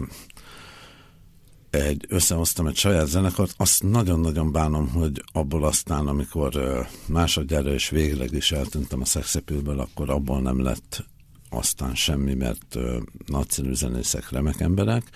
[1.73, 7.89] egy, összehoztam egy saját zenekart, azt nagyon-nagyon bánom, hogy abból aztán, amikor uh, másodjára és
[7.89, 11.05] végleg is eltűntem a szexepülből, akkor abból nem lett
[11.49, 15.09] aztán semmi, mert uh, nagyszerű zenészek, remek emberek,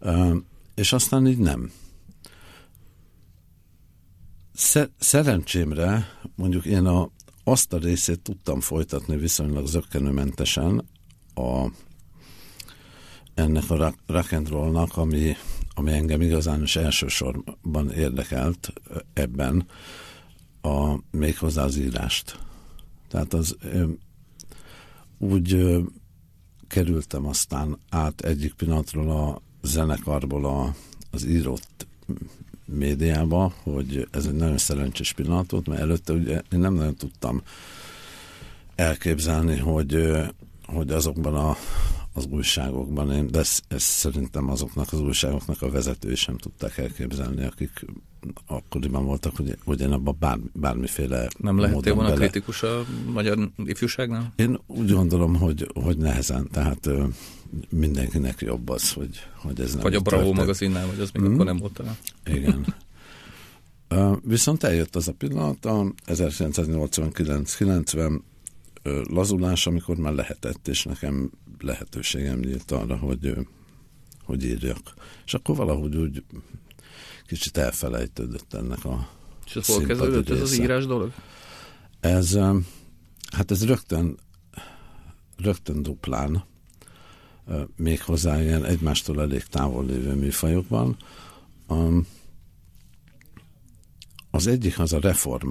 [0.00, 0.36] uh,
[0.74, 1.72] és aztán így nem.
[4.54, 7.10] Szer- szerencsémre mondjuk én a,
[7.44, 10.84] azt a részét tudtam folytatni viszonylag zöggenőmentesen
[11.34, 11.66] a
[13.34, 15.36] ennek a rock and rollnak, ami,
[15.74, 18.72] ami engem igazán is elsősorban érdekelt
[19.12, 19.66] ebben,
[20.60, 22.38] a, méghozzá az írást.
[23.08, 23.56] Tehát az
[25.18, 25.76] úgy
[26.68, 30.74] kerültem aztán át egyik pillanatról a zenekarból a,
[31.10, 31.86] az írott
[32.64, 37.42] médiába, hogy ez egy nagyon szerencsés pillanat volt, mert előtte ugye én nem nagyon tudtam
[38.74, 40.12] elképzelni, hogy,
[40.66, 41.56] hogy azokban a,
[42.12, 47.44] az újságokban, én, de ezt, ezt szerintem azoknak az újságoknak a vezetői sem tudták elképzelni,
[47.44, 47.84] akik
[48.46, 52.20] akkoriban voltak, hogy, hogy én abban bár, bármiféle Nem lehettél volna bele...
[52.20, 54.32] kritikus a magyar ifjúságnál?
[54.36, 56.88] Én úgy gondolom, hogy, hogy nehezen, tehát
[57.68, 60.40] mindenkinek jobb az, hogy, hogy ez nem Vagy a Bravo történt.
[60.40, 61.34] magazinnál, vagy az még hmm.
[61.34, 61.96] akkor nem volt talán.
[62.24, 62.66] Igen.
[63.90, 68.20] Uh, viszont eljött az a pillanat, a 1989-90
[69.10, 73.36] lazulás, amikor már lehetett, és nekem lehetőségem nyílt arra, hogy,
[74.24, 74.94] hogy írjak.
[75.24, 76.24] És akkor valahogy úgy
[77.26, 79.08] kicsit elfelejtődött ennek a
[79.46, 81.12] És ez hol kezdődött ez az írás dolog?
[82.00, 82.38] Ez,
[83.32, 84.18] hát ez rögtön,
[85.36, 86.44] rögtön duplán,
[87.76, 90.96] méghozzá ilyen egymástól elég távol lévő műfajokban.
[94.30, 95.50] Az egyik az a reform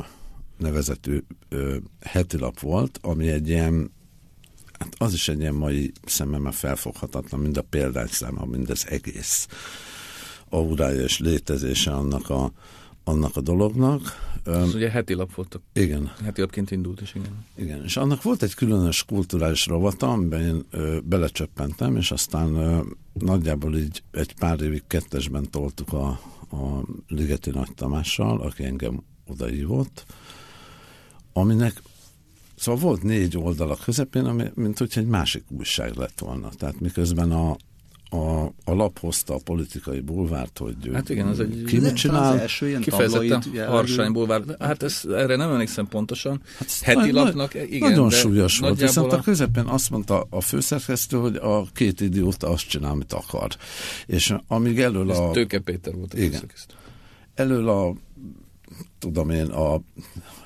[0.58, 3.92] nevezetű ö, hetilap volt, ami egy ilyen,
[4.80, 9.48] hát az is egy ilyen mai szememmel felfoghatatlan, mind a példányszáma, mind az egész
[10.50, 12.52] aurája és létezése annak a,
[13.04, 14.02] annak a dolognak.
[14.46, 15.62] Ez ugye heti lap volt.
[15.74, 16.12] Igen.
[16.24, 17.46] Heti lapként indult is, igen.
[17.56, 22.80] Igen, és annak volt egy különös kulturális rovata, amiben én ö, belecsöppentem, és aztán ö,
[23.14, 26.08] nagyjából így egy pár évig kettesben toltuk a,
[26.52, 30.06] a Ligeti Nagy Tamással, aki engem odaívott,
[31.34, 31.82] aminek
[32.56, 36.50] Szóval volt négy oldal a közepén, ami, mint hogyha egy másik újság lett volna.
[36.50, 37.58] Tehát miközben a,
[38.14, 42.34] a, a lap hozta a politikai bulvárt, hogy hát igen, az egy ki mit csinál.
[42.34, 44.42] Az első ilyen Kifejezetten harsány bulvár.
[44.60, 46.42] Hát ez, erre nem emlékszem pontosan.
[46.60, 47.90] Hát Heti na, lapnak, igen.
[47.90, 49.16] Nagyon súlyos volt, viszont a...
[49.16, 53.50] a közepén azt mondta a főszerkesztő, hogy a két idióta azt csinál, amit akar.
[54.06, 55.14] És amíg elől a...
[55.14, 56.52] Ez Tőke Péter volt a igen.
[57.36, 57.96] Elől a
[59.00, 59.82] tudom én, a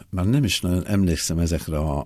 [0.09, 2.05] már nem is nagyon emlékszem ezekre a,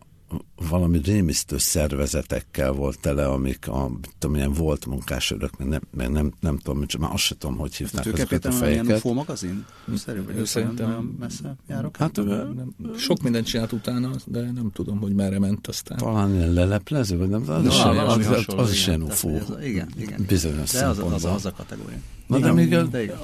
[0.70, 6.32] valami rémisztő szervezetekkel volt tele, amik a, tudom, ilyen volt munkásörök, meg nem, meg nem,
[6.40, 8.86] nem tudom, mit, már azt sem tudom, hogy hívták ezeket a fejeket.
[8.86, 9.66] Ilyen UFO magazin?
[9.96, 11.98] Szerű, vagy szerintem messze járok?
[11.98, 15.98] Hát, nem, sok mindent csinált utána, de nem tudom, hogy merre ment aztán.
[15.98, 19.30] Talán ilyen leleplező, vagy nem, az, no, is, az, az, az is ilyen UFO.
[19.64, 20.26] Igen, igen.
[20.28, 21.98] Bizonyos de az, az, az, a kategória.
[22.28, 22.80] Na de még a,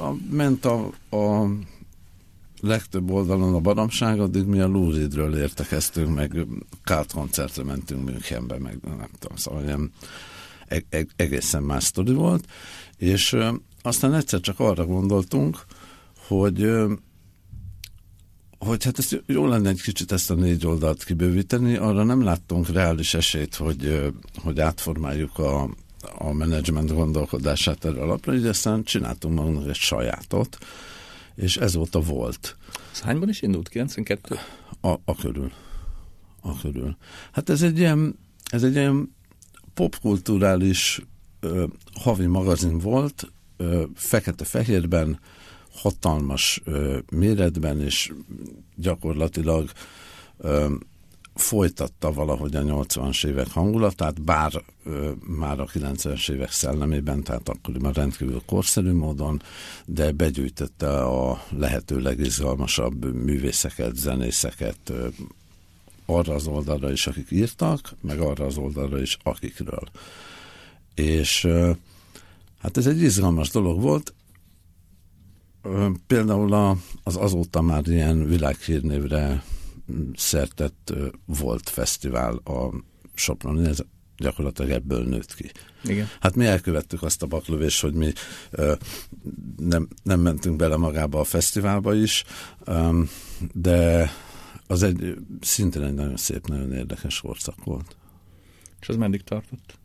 [0.08, 1.48] a, ment a, a
[2.60, 6.46] legtöbb oldalon a baromság, addig mi a Lou Reedről értekeztünk, meg
[6.84, 9.91] Kárt koncertre mentünk Münchenbe, meg nem tudom, szóval ilyen
[10.67, 12.46] e- e- egészen más sztori volt,
[12.98, 13.38] és
[13.82, 15.65] aztán egyszer csak arra gondoltunk,
[16.28, 16.72] hogy
[18.60, 22.70] hogy hát ezt jó lenne egy kicsit ezt a négy oldalt kibővíteni, arra nem láttunk
[22.70, 24.12] reális esélyt, hogy,
[24.43, 25.70] hogy átformáljuk a,
[26.17, 30.58] a menedzsment gondolkodását erre alapra, így aztán csináltunk magunknak egy sajátot,
[31.38, 32.58] és ezóta volt.
[32.91, 33.69] Ez hányban is indult?
[33.69, 34.36] 92?
[34.82, 35.52] A, a körül.
[36.41, 36.97] A körül.
[37.32, 38.19] Hát ez egy ilyen,
[38.52, 39.15] ez egy ilyen
[39.73, 41.02] popkulturális
[41.39, 45.19] ö, havi magazin volt, ö, fekete-fehérben,
[45.73, 48.13] hatalmas ö, méretben, és
[48.76, 49.71] gyakorlatilag
[50.38, 50.73] ö,
[51.38, 57.93] folytatta valahogy a 80-as évek hangulatát, bár ö, már a 90-es évek szellemében, tehát akkoriban
[57.93, 59.41] rendkívül korszerű módon,
[59.86, 65.08] de begyűjtötte a lehető legizgalmasabb művészeket, zenészeket ö,
[66.06, 69.84] arra az oldalra is, akik írtak, meg arra az oldalra is, akikről.
[70.95, 71.71] És ö,
[72.60, 74.13] hát ez egy izgalmas dolog volt,
[76.08, 79.43] Például az azóta már ilyen világhírnévre
[80.15, 80.93] szertett
[81.26, 82.73] volt fesztivál a
[83.13, 83.80] Soproni, ez
[84.17, 85.52] gyakorlatilag ebből nőtt ki.
[85.84, 86.08] Igen.
[86.19, 88.12] Hát mi elkövettük azt a baklövést, hogy mi
[88.52, 88.73] ö,
[89.58, 92.23] nem, nem mentünk bele magába a fesztiválba is,
[92.63, 93.02] ö,
[93.54, 94.10] de
[94.67, 97.95] az egy szintén egy nagyon szép, nagyon érdekes korszak volt.
[98.80, 99.78] És az meddig tartott?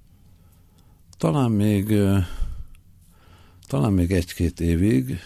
[1.18, 1.94] Talán még
[3.66, 5.18] talán még egy-két évig,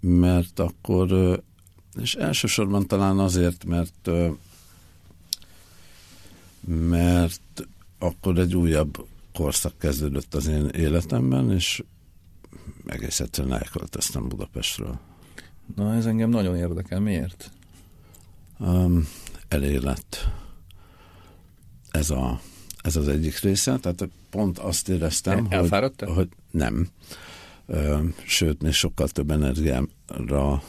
[0.00, 1.40] mert akkor
[2.00, 4.10] és elsősorban talán azért, mert
[6.66, 11.82] mert akkor egy újabb korszak kezdődött az én életemben, és
[12.86, 14.98] egész egyszerűen elköltöztem Budapestről.
[15.76, 17.00] Na, ez engem nagyon érdekel.
[17.00, 17.50] Miért?
[18.58, 19.08] Um,
[19.48, 20.28] elég lett.
[21.90, 22.40] Ez, a,
[22.82, 26.88] ez az egyik része, tehát pont azt éreztem, El, hogy, hogy nem.
[28.26, 30.62] Sőt, még sokkal több energiámra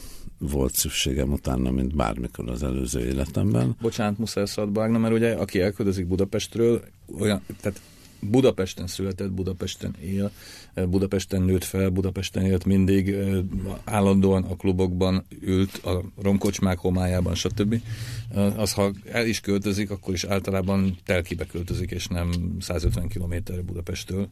[0.50, 3.76] volt szükségem utána, mint bármikor az előző életemben.
[3.80, 6.82] Bocsánat, muszáj szabadba mert ugye aki elköltözik Budapestről,
[7.20, 7.80] olyan, tehát
[8.30, 10.30] Budapesten született, Budapesten él,
[10.74, 13.16] Budapesten nőtt fel, Budapesten élt mindig,
[13.84, 17.82] állandóan a klubokban ült, a romkocsmák homályában, stb.
[18.56, 23.34] Az, ha el is költözik, akkor is általában telkibe költözik, és nem 150 km
[23.66, 24.28] Budapesttől.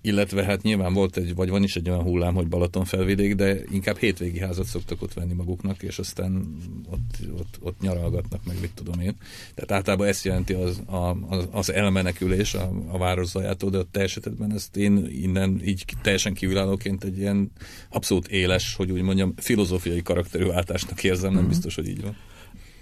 [0.00, 3.56] Illetve hát nyilván volt egy, vagy van is egy olyan hullám, hogy Balaton felvidék, de
[3.70, 6.56] inkább hétvégi házat szoktak ott venni maguknak, és aztán
[6.90, 9.14] ott, ott, ott nyaralgatnak, meg mit tudom én.
[9.54, 10.82] Tehát általában ezt jelenti az,
[11.28, 15.84] az, az elmenekülés a, a város zajától, de a te esetedben ezt én innen így
[16.02, 17.50] teljesen kívülállóként egy ilyen
[17.90, 21.48] abszolút éles, hogy úgy mondjam, filozófiai karakterülváltásnak érzem, nem mhm.
[21.48, 22.16] biztos, hogy így van.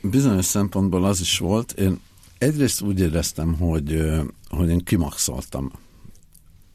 [0.03, 1.73] Bizonyos szempontból az is volt.
[1.73, 2.01] Én
[2.38, 4.03] egyrészt úgy éreztem, hogy,
[4.49, 5.73] hogy én kimaxoltam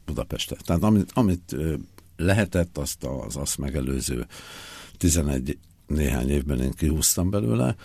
[0.04, 0.64] Budapestet.
[0.64, 1.56] Tehát amit, amit
[2.16, 4.26] lehetett, azt az azt megelőző
[4.96, 7.76] 11 néhány évben én kihúztam belőle.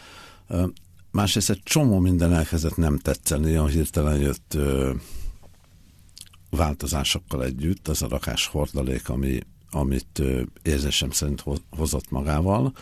[1.12, 4.58] Másrészt egy csomó minden elkezdett nem tetszeni, a hirtelen jött
[6.52, 9.40] változásokkal együtt, az a rakás hordalék, ami,
[9.72, 10.22] amit
[10.62, 12.74] érzésem szerint hozott magával.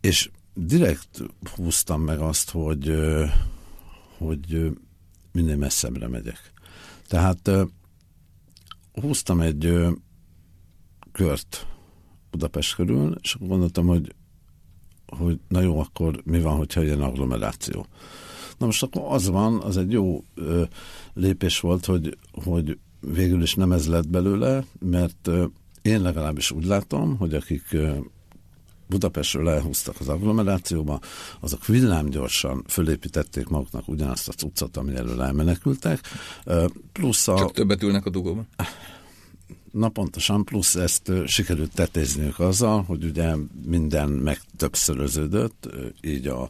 [0.00, 1.22] És direkt
[1.54, 2.94] húztam meg azt, hogy,
[4.18, 4.72] hogy
[5.32, 6.52] minél messzebbre megyek.
[7.06, 7.50] Tehát
[8.92, 9.74] húztam egy
[11.12, 11.66] kört
[12.30, 14.14] Budapest körül, és gondoltam, hogy,
[15.06, 17.86] hogy na jó, akkor mi van, hogyha ilyen agglomeráció.
[18.58, 20.62] Na most akkor az van, az egy jó ö,
[21.14, 25.44] lépés volt, hogy, hogy végül is nem ez lett belőle, mert ö,
[25.82, 27.96] én legalábbis úgy látom, hogy akik ö,
[28.86, 31.00] Budapestről elhúztak az agglomerációba,
[31.40, 36.00] azok villámgyorsan fölépítették maguknak ugyanazt a cuccot, ami elől elmenekültek.
[36.92, 37.38] Plusz a...
[37.38, 38.48] Csak többet ülnek a dugóban.
[39.72, 43.34] Na pontosan, plusz ezt sikerült tetézniük azzal, hogy ugye
[43.66, 45.68] minden megtöbbszöröződött,
[46.02, 46.48] így a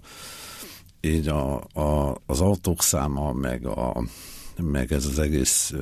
[1.05, 4.05] így a, a, az autók száma, meg, a,
[4.62, 5.75] meg ez az egész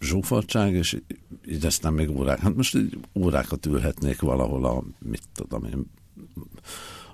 [0.00, 1.00] zsúfoltság, és
[1.48, 5.90] így aztán még órák, hát most így órákat ülhetnék valahol a, mit tudom én,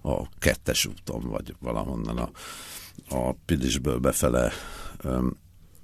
[0.03, 2.30] a kettes úton, vagy valahonnan a,
[3.09, 4.53] a Pilisből befele
[5.05, 5.36] um,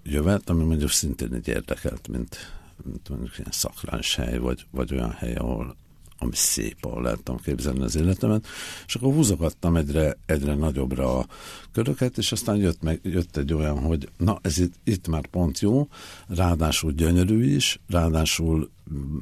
[0.02, 2.36] jövet, ami mondjuk szintén egy érdekelt, mint,
[2.84, 5.76] mint mondjuk ilyen szakráns hely, vagy, vagy olyan hely, ahol
[6.22, 8.46] ami szép, ahol lehetem képzelni az életemet,
[8.86, 11.26] és akkor húzogattam egyre, egyre nagyobbra a
[11.72, 15.60] köröket, és aztán jött, meg, jött egy olyan, hogy na, ez itt, itt már pont
[15.60, 15.88] jó,
[16.26, 19.18] ráadásul gyönyörű is, ráadásul mm,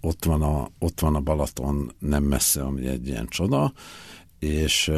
[0.00, 3.72] ott van, a, ott van a Balaton nem messze, ami egy ilyen csoda,
[4.38, 4.92] és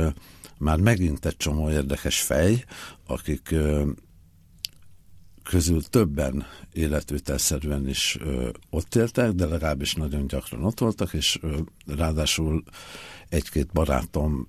[0.58, 2.64] már megint egy csomó érdekes fej,
[3.06, 3.54] akik
[5.42, 11.58] közül többen életvételszerűen is ö, ott éltek, de legalábbis nagyon gyakran ott voltak, és ö,
[11.86, 12.62] ráadásul
[13.28, 14.48] egy-két barátom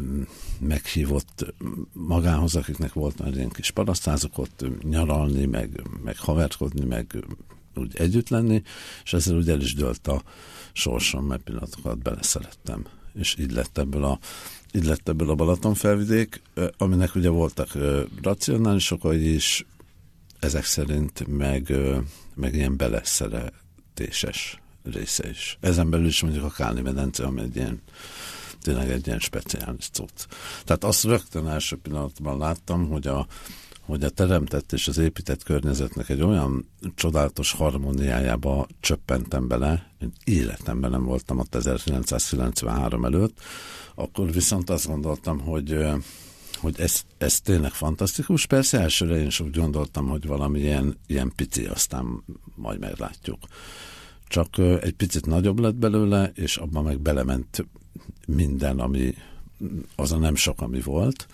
[0.00, 0.22] mm,
[0.60, 1.54] meghívott
[1.92, 7.24] magához, akiknek volt már ilyen kis parasztázok ott nyaralni, meg, meg haverkodni, meg
[7.74, 8.62] úgy együtt lenni,
[9.04, 10.22] és ezzel úgy el is dőlt a
[10.72, 12.86] sorsom, mert pillanatokat beleszerettem.
[13.14, 14.18] És így lett ebből a
[14.72, 16.42] így lett ebből a Balaton felvidék,
[16.76, 17.68] aminek ugye voltak
[18.22, 19.66] racionális okai is,
[20.40, 21.72] ezek szerint meg,
[22.34, 24.60] meg ilyen beleszeretéses
[24.92, 25.58] része is.
[25.60, 27.82] Ezen belül is mondjuk a Kálni medence, ami egy ilyen
[28.60, 30.26] tényleg egy ilyen speciális cucc.
[30.64, 33.26] Tehát azt rögtön első pillanatban láttam, hogy a,
[33.80, 40.90] hogy a teremtett és az épített környezetnek egy olyan csodálatos harmóniájába csöppentem bele, hogy életemben
[40.90, 43.40] nem voltam ott 1993 előtt,
[43.94, 45.86] akkor viszont azt gondoltam, hogy
[46.60, 48.46] hogy ez, ez tényleg fantasztikus.
[48.46, 53.38] Persze elsőre én is úgy gondoltam, hogy valami ilyen, ilyen pici, aztán majd meglátjuk.
[54.26, 57.66] Csak egy picit nagyobb lett belőle, és abban meg belement
[58.26, 59.14] minden, ami
[59.96, 61.26] az a nem sok, ami volt,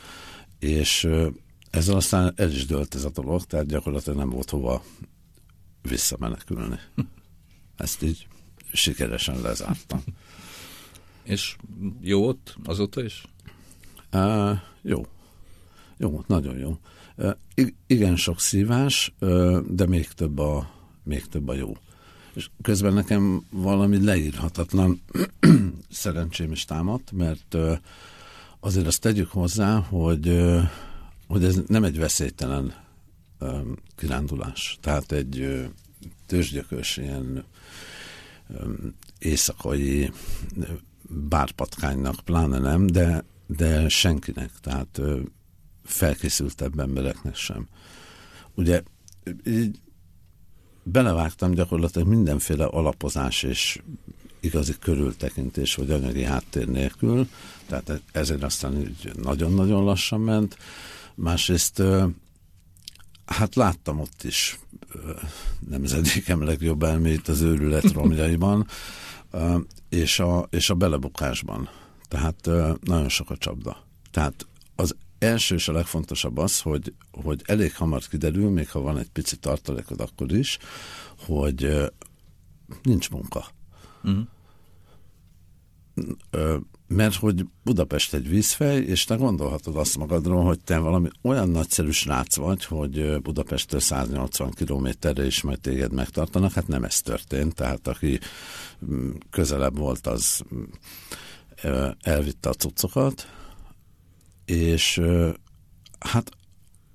[0.58, 1.08] és
[1.70, 4.84] ezzel aztán el is dőlt ez a dolog, tehát gyakorlatilag nem volt hova
[5.82, 6.78] visszamenekülni.
[7.76, 8.26] Ezt így
[8.72, 10.02] sikeresen lezártam.
[11.22, 11.56] És
[12.00, 13.24] jó ott azóta is?
[14.14, 15.06] Uh, jó.
[15.96, 16.78] Jó, nagyon jó.
[17.54, 19.14] I- igen sok szívás,
[19.68, 20.70] de még több a,
[21.02, 21.76] még több a jó.
[22.34, 25.00] És közben nekem valami leírhatatlan
[25.90, 27.56] szerencsém is támadt, mert
[28.60, 30.52] azért azt tegyük hozzá, hogy,
[31.26, 32.74] hogy ez nem egy veszélytelen
[33.96, 34.78] kirándulás.
[34.80, 35.66] Tehát egy
[36.26, 37.44] tőzsgyökös ilyen
[39.18, 40.12] éjszakai
[41.08, 44.50] bárpatkánynak pláne nem, de, de senkinek.
[44.60, 45.00] Tehát
[45.84, 47.68] felkészültebb embereknek sem.
[48.54, 48.82] Ugye
[49.46, 49.80] így
[50.82, 53.80] belevágtam gyakorlatilag mindenféle alapozás és
[54.40, 57.28] igazi körültekintés, vagy anyagi háttér nélkül,
[57.66, 60.56] tehát ezért aztán nagyon-nagyon lassan ment.
[61.14, 61.82] Másrészt
[63.24, 64.58] hát láttam ott is
[65.68, 68.66] nemzedékem legjobb elmét az őrület romjaiban,
[69.88, 71.68] és a, és a belebukásban.
[72.14, 72.46] Tehát
[72.80, 73.86] nagyon sok a csapda.
[74.10, 78.98] Tehát az első és a legfontosabb az, hogy, hogy elég hamar kiderül, még ha van
[78.98, 80.58] egy pici tartalékod akkor is,
[81.18, 81.90] hogy
[82.82, 83.46] nincs munka.
[84.02, 84.26] Uh-huh.
[86.86, 91.90] Mert hogy Budapest egy vízfej, és te gondolhatod azt magadról, hogy te valami olyan nagyszerű
[91.90, 96.52] srác vagy, hogy Budapesttől 180 kilométerre is majd téged megtartanak.
[96.52, 98.20] Hát nem ez történt, tehát aki
[98.86, 100.62] mm, közelebb volt, az mm,
[102.00, 103.28] elvitte a cuccokat,
[104.44, 105.00] és
[105.98, 106.30] hát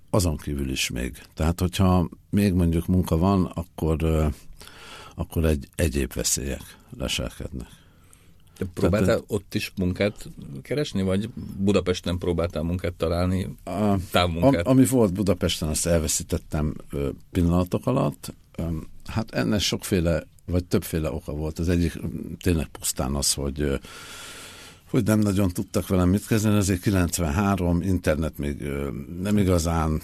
[0.09, 1.21] azon kívül is még.
[1.33, 4.29] Tehát, hogyha még mondjuk munka van, akkor,
[5.15, 7.67] akkor egy egyéb veszélyek leselkednek.
[8.57, 10.29] De próbáltál Tehát, ott is munkát
[10.61, 14.67] keresni, vagy Budapesten próbáltál munkát találni, a, távmunkát?
[14.67, 16.75] Ami volt Budapesten, azt elveszítettem
[17.31, 18.33] pillanatok alatt.
[19.05, 21.59] Hát ennek sokféle, vagy többféle oka volt.
[21.59, 21.99] Az egyik
[22.41, 23.79] tényleg pusztán az, hogy
[24.89, 28.63] hogy nem nagyon tudtak velem mit kezdeni, azért 93, internet még
[29.21, 30.01] nem igazán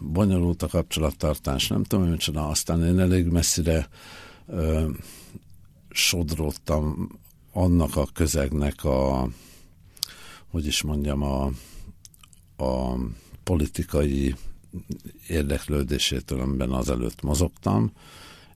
[0.00, 3.88] bonyolult a kapcsolattartás, nem tudom, micsoda, aztán én elég messzire
[5.90, 7.18] sodródtam
[7.52, 9.28] annak a közegnek a,
[10.50, 11.44] hogy is mondjam, a,
[12.56, 12.96] a
[13.44, 14.34] politikai
[15.28, 17.92] érdeklődésétől, amiben azelőtt mozogtam,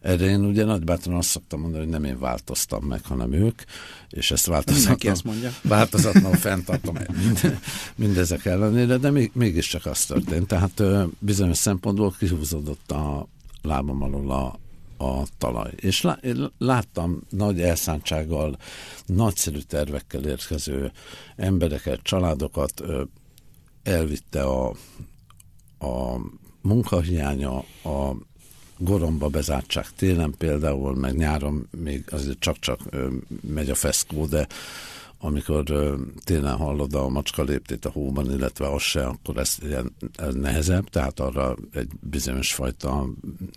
[0.04, 3.62] erre én ugye nagybátran azt szoktam mondani, hogy nem én változtam meg, hanem ők,
[4.08, 5.16] és ezt változatlan,
[5.62, 7.58] változatlan fenntartom mind,
[7.94, 10.46] mindezek ellenére, de még, mégiscsak az történt.
[10.46, 10.82] Tehát
[11.18, 13.26] bizonyos szempontból kihúzódott a
[13.62, 14.58] lábam alól a,
[15.04, 15.70] a talaj.
[15.76, 16.18] És lá,
[16.58, 18.56] láttam nagy elszántsággal,
[19.06, 20.92] nagyszerű tervekkel érkező
[21.36, 22.82] embereket, családokat,
[23.82, 24.68] elvitte a,
[25.78, 26.20] a
[26.62, 28.16] munkahiánya, a
[28.78, 32.80] goromba bezártság télen például, meg nyáron még azért csak-csak
[33.40, 34.46] megy a feszkó, de
[35.18, 35.64] amikor
[36.24, 40.88] télen hallod a macska léptét a hóban, illetve az se, akkor ez, ilyen, ez nehezebb,
[40.88, 43.08] tehát arra egy bizonyos fajta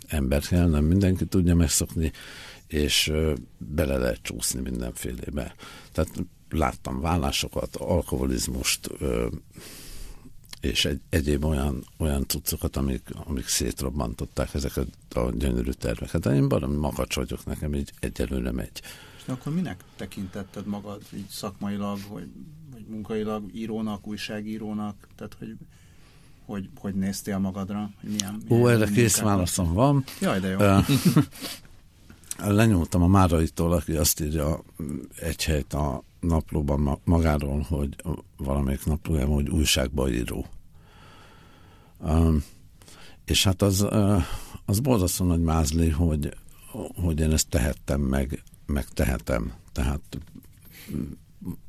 [0.07, 2.11] ember kell, nem mindenki tudja megszokni,
[2.68, 3.11] és
[3.57, 5.55] bele lehet csúszni mindenfélébe.
[5.91, 6.11] Tehát
[6.49, 8.89] láttam vállásokat, alkoholizmust,
[10.62, 16.22] és egy, egyéb olyan, olyan cuccokat, amik, amik szétrobbantották ezeket a gyönyörű terveket.
[16.22, 18.82] De én valami makacs vagyok, nekem így egyelőre megy.
[19.18, 22.28] És akkor minek tekintetted magad így szakmailag, vagy,
[22.72, 25.08] vagy munkailag, írónak, újságírónak?
[25.16, 25.55] Tehát, hogy
[26.45, 27.89] hogy, hogy néztél magadra?
[28.01, 30.03] Hogy milyen, milyen Ó, erre kész válaszom van.
[30.22, 30.58] Jaj, de jó.
[32.38, 34.64] Lenyúltam a Máraitól, aki azt írja
[35.20, 37.96] egy helyt a naplóban magáról, hogy
[38.38, 40.46] valamelyik naplójában, hogy újságba író.
[43.26, 43.88] És hát az,
[44.66, 46.38] az borzasztó nagy mázli, hogy,
[46.96, 49.54] hogy én ezt tehettem meg, meg tehetem.
[49.72, 50.02] Tehát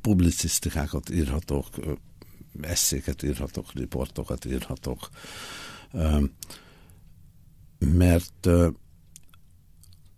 [0.01, 1.67] publicisztikákat írhatok,
[2.61, 5.09] eszéket írhatok, riportokat írhatok,
[7.79, 8.49] mert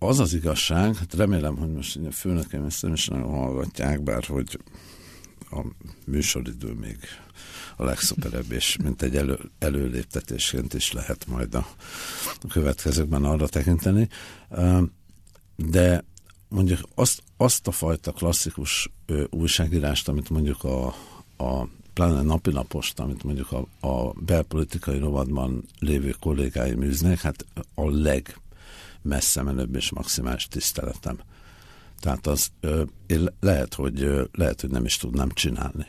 [0.04, 4.24] az az igazság, hát remélem, hogy most a főnökeim ezt nem is nagyon hallgatják, bár
[4.24, 4.60] hogy
[5.52, 5.66] a
[6.06, 6.98] műsoridő még
[7.78, 11.68] a legszuperebb, és mint egy elő, előléptetésként is lehet majd a,
[12.42, 14.08] a következőkben arra tekinteni.
[15.56, 16.04] De
[16.48, 18.92] mondjuk azt, azt a fajta klasszikus
[19.30, 20.86] újságírást, amit mondjuk a,
[21.38, 27.46] a pláne napilapost, amit mondjuk a, a belpolitikai rovadban lévő kollégáim űznek, hát
[27.76, 28.36] a leg
[29.02, 31.20] messze menőbb és maximális tiszteletem.
[32.00, 35.86] Tehát az ö, én lehet, hogy, ö, lehet, hogy nem is tudnám csinálni.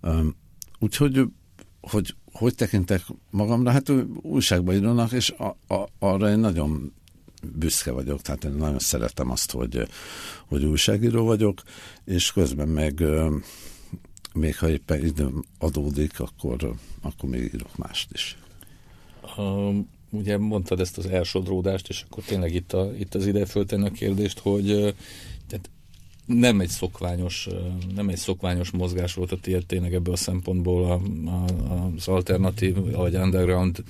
[0.00, 0.28] Ö,
[0.78, 1.24] úgyhogy
[1.80, 3.70] hogy, hogy tekintek magamra?
[3.70, 6.92] Hát újságban írnak, és a, a, arra én nagyon
[7.42, 9.88] büszke vagyok, tehát én nagyon szeretem azt, hogy,
[10.46, 11.62] hogy újságíró vagyok,
[12.04, 13.04] és közben meg
[14.34, 18.38] még ha éppen időm adódik, akkor, akkor még írok mást is.
[19.36, 23.86] Um ugye mondtad ezt az elsodródást, és akkor tényleg itt, a, itt az ide föltenni
[23.86, 24.66] a kérdést, hogy
[25.46, 25.70] tehát
[26.26, 27.48] nem egy szokványos,
[27.94, 31.00] nem egy szokványos mozgás volt a tiéd tényleg ebből a szempontból a,
[31.30, 31.44] a,
[31.96, 33.82] az alternatív, vagy underground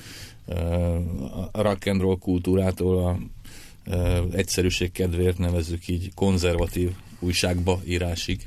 [1.52, 8.46] a rock and roll kultúrától a, a egyszerűség kedvéért nevezzük így konzervatív újságba írásig.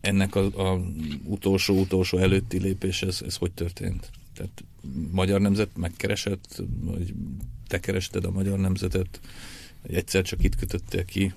[0.00, 0.80] Ennek a, a
[1.24, 4.10] utolsó-utolsó előtti lépés, ez, ez hogy történt?
[4.42, 4.64] Tehát
[5.10, 7.14] magyar nemzet megkeresett, vagy
[7.66, 9.20] te kerested a magyar nemzetet,
[9.82, 11.32] vagy egyszer csak itt kötöttél ki?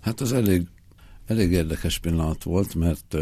[0.00, 0.66] Hát az elég,
[1.26, 3.16] elég érdekes pillanat volt, mert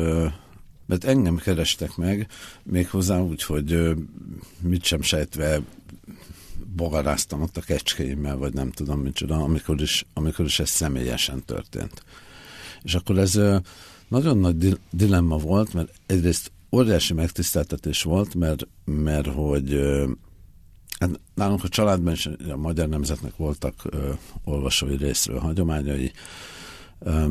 [0.87, 2.28] mert engem kerestek meg,
[2.62, 3.97] méghozzá úgy, hogy
[4.61, 5.61] mit sem sejtve
[6.76, 12.03] bogaráztam ott a kecskéimmel, vagy nem tudom micsoda, amikor is, amikor is ez személyesen történt.
[12.83, 13.41] És akkor ez
[14.09, 19.81] nagyon nagy dilemma volt, mert egyrészt óriási megtiszteltetés volt, mert, mert hogy
[20.99, 24.12] hát nálunk a családban is a magyar nemzetnek voltak ö,
[24.45, 26.12] olvasói részről hagyományai,
[26.99, 27.31] ö,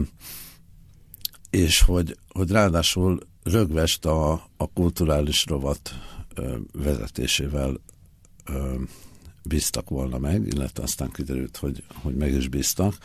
[1.50, 5.92] és hogy, hogy ráadásul rögvest a, a kulturális rovat
[6.36, 7.82] ö, vezetésével
[8.46, 8.76] ö,
[9.44, 12.98] bíztak volna meg, illetve aztán kiderült, hogy, hogy meg is bíztak,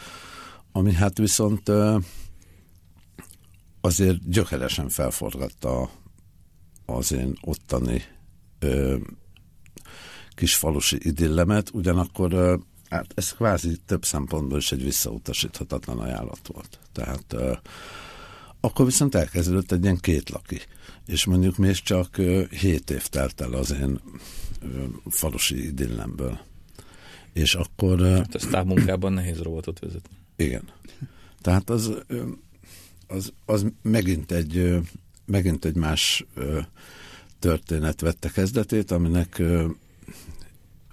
[0.72, 1.98] ami hát viszont ö,
[3.80, 5.90] azért gyökeresen felforgatta
[6.86, 8.02] az én ottani
[8.58, 8.96] ö,
[10.36, 12.56] falusi idillemet, ugyanakkor ö,
[12.88, 16.78] hát ez kvázi több szempontból is egy visszautasíthatatlan ajánlat volt.
[16.92, 17.52] Tehát ö,
[18.60, 20.60] akkor viszont elkezdődött egy ilyen kétlaki,
[21.06, 24.00] és mondjuk még csak ö, hét év telt el az én
[24.60, 26.38] ö, falusi idillemből.
[27.32, 28.00] És akkor...
[28.00, 30.16] Ö, hát ez távmunkában nehéz robotot vezetni.
[30.36, 30.62] Igen.
[31.40, 31.92] Tehát az,
[33.06, 34.80] az, az megint egy
[35.26, 36.26] megint egy más
[37.38, 39.42] történet vette kezdetét, aminek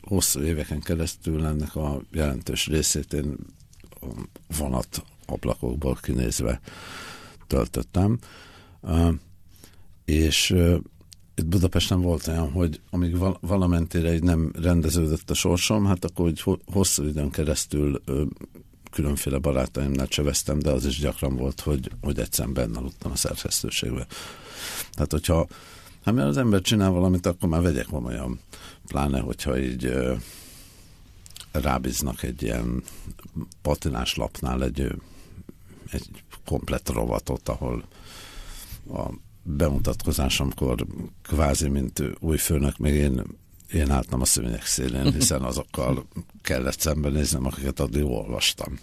[0.02, 3.36] hosszú éveken keresztül ennek a jelentős részét én
[4.58, 6.62] vonat ablakokból kinézve
[7.48, 8.20] töltöttem.
[10.06, 10.50] És
[11.36, 16.34] itt Budapesten volt olyan, hogy amíg val- valamentére így nem rendeződött a sorsom, hát akkor
[16.34, 18.02] hogy hosszú időn keresztül
[18.92, 24.08] különféle barátaimnál csöveztem, de az is gyakran volt, hogy, hogy egyszerűen benne aludtam a szerkesztőségbe.
[24.92, 25.48] Tehát, hogyha
[26.04, 28.40] hát mert az ember csinál valamit, akkor már vegyek komolyan.
[28.88, 29.94] Pláne, hogyha így
[31.52, 32.84] rábíznak egy ilyen
[33.62, 34.96] patinás lapnál egy,
[35.92, 37.84] egy komplett rovatot, ahol
[38.94, 39.10] a
[39.44, 40.86] bemutatkozásomkor
[41.22, 43.24] kvázi, mint új főnök, még én
[43.74, 46.08] én álltam a szőnyek szélén, hiszen azokkal
[46.42, 48.80] kellett szembenéznem, akiket addig olvastam.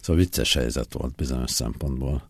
[0.00, 2.28] Szóval vicces helyzet volt bizonyos szempontból.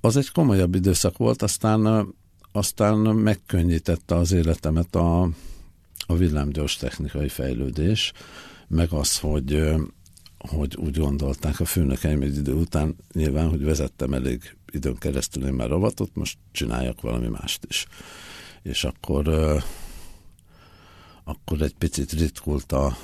[0.00, 2.08] Az egy komolyabb időszak volt, aztán,
[2.52, 5.22] aztán megkönnyítette az életemet a,
[6.06, 8.12] a villámgyors technikai fejlődés,
[8.68, 9.74] meg az, hogy,
[10.38, 15.52] hogy úgy gondolták a főnökeim egy idő után, nyilván, hogy vezettem elég időn keresztül én
[15.52, 17.86] már rovatot, most csináljak valami mást is.
[18.64, 19.28] És akkor,
[21.24, 22.96] akkor egy picit ritkult a,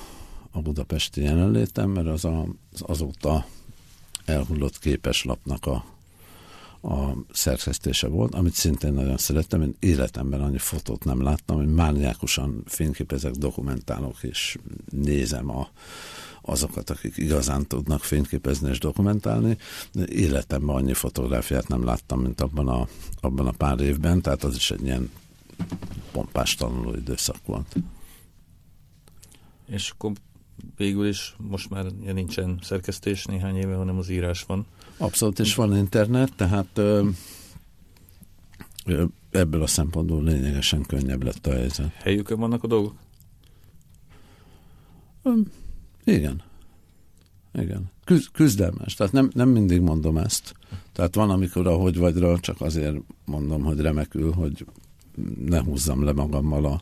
[0.51, 3.45] a budapesti jelenlétem, mert az, a, az azóta
[4.25, 5.85] elhullott képeslapnak a,
[6.87, 9.61] a szerkesztése volt, amit szintén nagyon szerettem.
[9.61, 14.57] Én életemben annyi fotót nem láttam, hogy mániákusan fényképezek, dokumentálok, és
[14.89, 15.69] nézem a,
[16.41, 19.57] azokat, akik igazán tudnak fényképezni és dokumentálni.
[20.05, 22.87] Életemben annyi fotográfiát nem láttam, mint abban a,
[23.19, 25.09] abban a pár évben, tehát az is egy ilyen
[26.11, 27.75] pompás tanuló időszak volt.
[29.67, 30.11] És akkor
[30.75, 34.65] végül is most már nincsen szerkesztés néhány éve, hanem az írás van.
[34.97, 37.09] Abszolút, és van internet, tehát ö,
[38.85, 41.93] ö, ebből a szempontból lényegesen könnyebb lett a helyzet.
[41.93, 42.95] Helyükön vannak a dolgok?
[45.23, 45.33] Ö,
[46.03, 46.41] igen.
[47.53, 47.91] Igen.
[48.03, 48.93] Küz, küzdelmes.
[48.93, 50.55] Tehát nem, nem mindig mondom ezt.
[50.91, 52.95] Tehát van, amikor a hogy vagyra csak azért
[53.25, 54.65] mondom, hogy remekül, hogy
[55.45, 56.81] ne húzzam le magammal a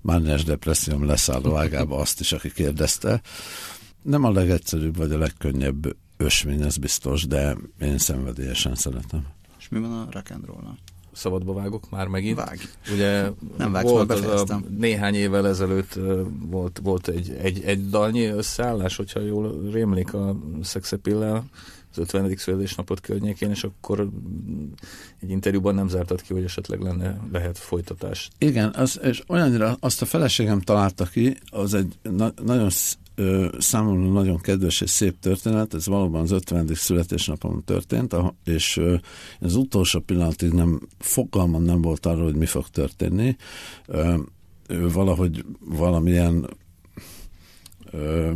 [0.00, 3.20] mániás depresszióm leszálló ágába azt is, aki kérdezte.
[4.02, 9.26] Nem a legegyszerűbb vagy a legkönnyebb ösvény, ez biztos, de én szenvedélyesen szeretem.
[9.58, 10.76] És mi van a rock and roll
[11.16, 12.36] szabadba vágok már megint.
[12.36, 12.58] Vág.
[12.92, 15.98] Ugye Nem vágsz, volt az a, néhány évvel ezelőtt
[16.50, 21.44] volt, volt egy, egy, egy dalnyi összeállás, hogyha jól rémlik a Szexepillel,
[21.96, 22.36] az 50.
[22.36, 24.08] születésnapot környékén, és akkor
[25.20, 28.28] egy interjúban nem zártad ki, hogy esetleg lenne, lehet folytatás.
[28.38, 32.70] Igen, az, és olyannyira azt a feleségem találta ki, az egy na, nagyon
[33.58, 36.74] számomra nagyon kedves és szép történet, ez valóban az 50.
[36.74, 38.80] születésnapon történt, és
[39.40, 43.36] az utolsó pillanatig nem, fogalmam nem volt arról, hogy mi fog történni.
[44.92, 46.46] Valahogy valamilyen
[47.96, 48.32] ö,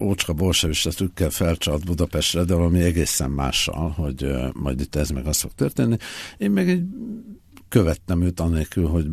[0.00, 5.26] ócska bolsevista trükkel felcsalt Budapestre, de valami egészen mással, hogy ö, majd itt ez meg
[5.26, 5.96] az fog történni.
[6.38, 6.84] Én meg egy
[7.68, 9.06] követtem őt anélkül, hogy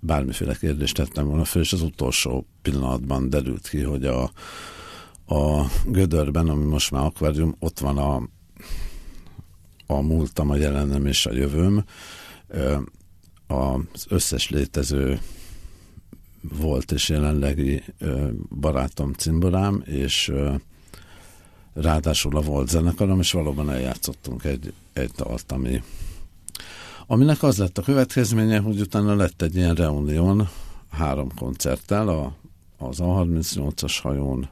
[0.00, 4.22] bármiféle kérdést tettem volna fel, és az utolsó pillanatban derült ki, hogy a,
[5.26, 8.28] a Gödörben, ami most már akvárium, ott van a,
[9.86, 11.84] a múltam, a jelenem és a jövőm.
[13.46, 15.20] Az összes létező
[16.58, 17.82] volt és jelenlegi
[18.60, 20.32] barátom cimborám, és
[21.74, 25.82] ráadásul a volt zenekarom, és valóban eljátszottunk egy, egy dalt, ami,
[27.06, 30.48] aminek az lett a következménye, hogy utána lett egy ilyen reunión
[30.90, 32.36] három koncerttel, a,
[32.78, 34.48] az A38-as hajón,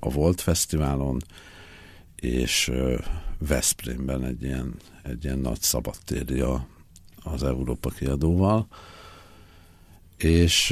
[0.00, 1.22] a Volt Fesztiválon,
[2.16, 2.72] és
[3.38, 6.66] Veszprémben egy ilyen, egy ilyen nagy szabadtéri a,
[7.22, 8.66] az Európa kiadóval,
[10.16, 10.70] és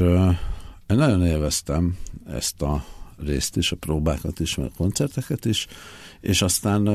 [0.87, 2.85] én nagyon élveztem ezt a
[3.25, 5.67] részt is, a próbákat is, meg a koncerteket is,
[6.21, 6.87] és aztán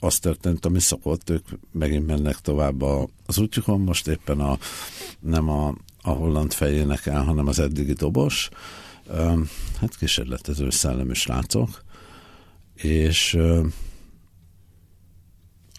[0.00, 2.82] az történt, ami szokott, ők megint mennek tovább
[3.26, 4.58] az útjukon, most éppen a,
[5.20, 8.48] nem a, a holland fejének el, hanem az eddigi dobos,
[9.80, 11.84] hát kísérletező szellemi srácok,
[12.74, 13.38] és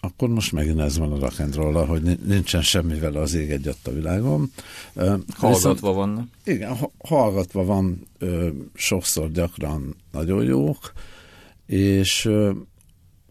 [0.06, 3.86] akkor most megint ez van a rock and roll hogy nincsen semmivel az ég egyet
[3.86, 4.50] a világon.
[4.94, 6.30] Hallgatva Viszont, van.
[6.44, 8.08] Igen, hallgatva van,
[8.74, 10.92] sokszor gyakran nagyon jók,
[11.66, 12.30] és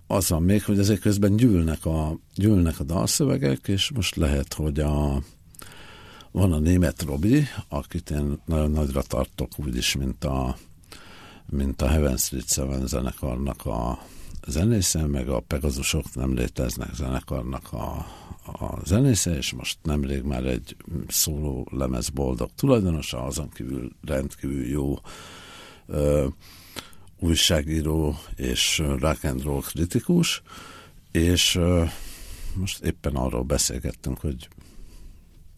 [0.08, 4.80] az van még, hogy ezek közben gyűlnek a, gyűlnek a dalszövegek, és most lehet, hogy
[4.80, 5.22] a,
[6.32, 10.58] van a német Robi, akit én nagyon nagyra tartok, úgyis, mint a,
[11.50, 14.00] mint a Heaven Street Seven zenekarnak a,
[14.48, 18.06] zenésze, meg a Pegazusok nem léteznek zenekarnak a,
[18.46, 20.76] a zenésze, és most nemrég már egy
[21.08, 24.96] szóló lemez boldog tulajdonosa, azon kívül rendkívül jó
[25.88, 26.28] ö,
[27.20, 30.42] újságíró és rock and roll kritikus,
[31.12, 31.84] és ö,
[32.56, 34.50] most éppen arról beszélgettünk, hogy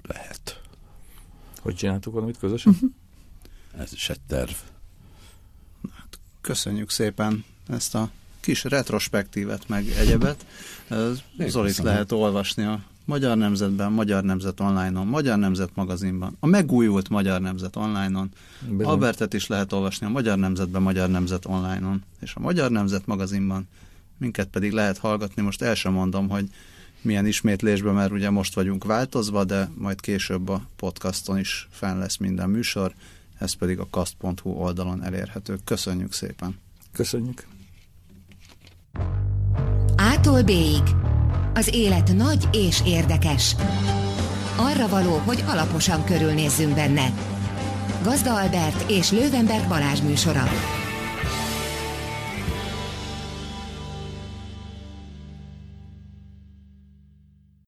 [0.01, 0.61] lehet.
[1.61, 2.73] Hogy csináltuk valamit közösen?
[2.73, 2.89] Uh-huh.
[3.77, 4.51] Ez is egy terv.
[5.97, 8.11] Hát, köszönjük szépen ezt a
[8.47, 10.45] kis retrospektívet, meg egyebet.
[11.47, 17.41] Zolit lehet olvasni a Magyar Nemzetben, Magyar Nemzet Online-on, Magyar Nemzet magazinban, a megújult Magyar
[17.41, 18.31] Nemzet Online-on,
[18.61, 18.85] Bizony.
[18.85, 23.67] Albertet is lehet olvasni a Magyar Nemzetben, Magyar Nemzet Online-on, és a Magyar Nemzet magazinban,
[24.17, 26.49] minket pedig lehet hallgatni, most el sem mondom, hogy
[27.01, 32.17] milyen ismétlésben, mert ugye most vagyunk változva, de majd később a podcaston is fenn lesz
[32.17, 32.93] minden műsor,
[33.37, 35.57] ez pedig a kast.hu oldalon elérhető.
[35.63, 36.57] Köszönjük szépen!
[36.91, 37.56] Köszönjük!
[39.95, 40.51] Ától b
[41.53, 43.55] Az élet nagy és érdekes.
[44.55, 47.11] Arra való, hogy alaposan körülnézzünk benne.
[48.03, 50.43] Gazda Albert és Lővenberg Balázs műsora.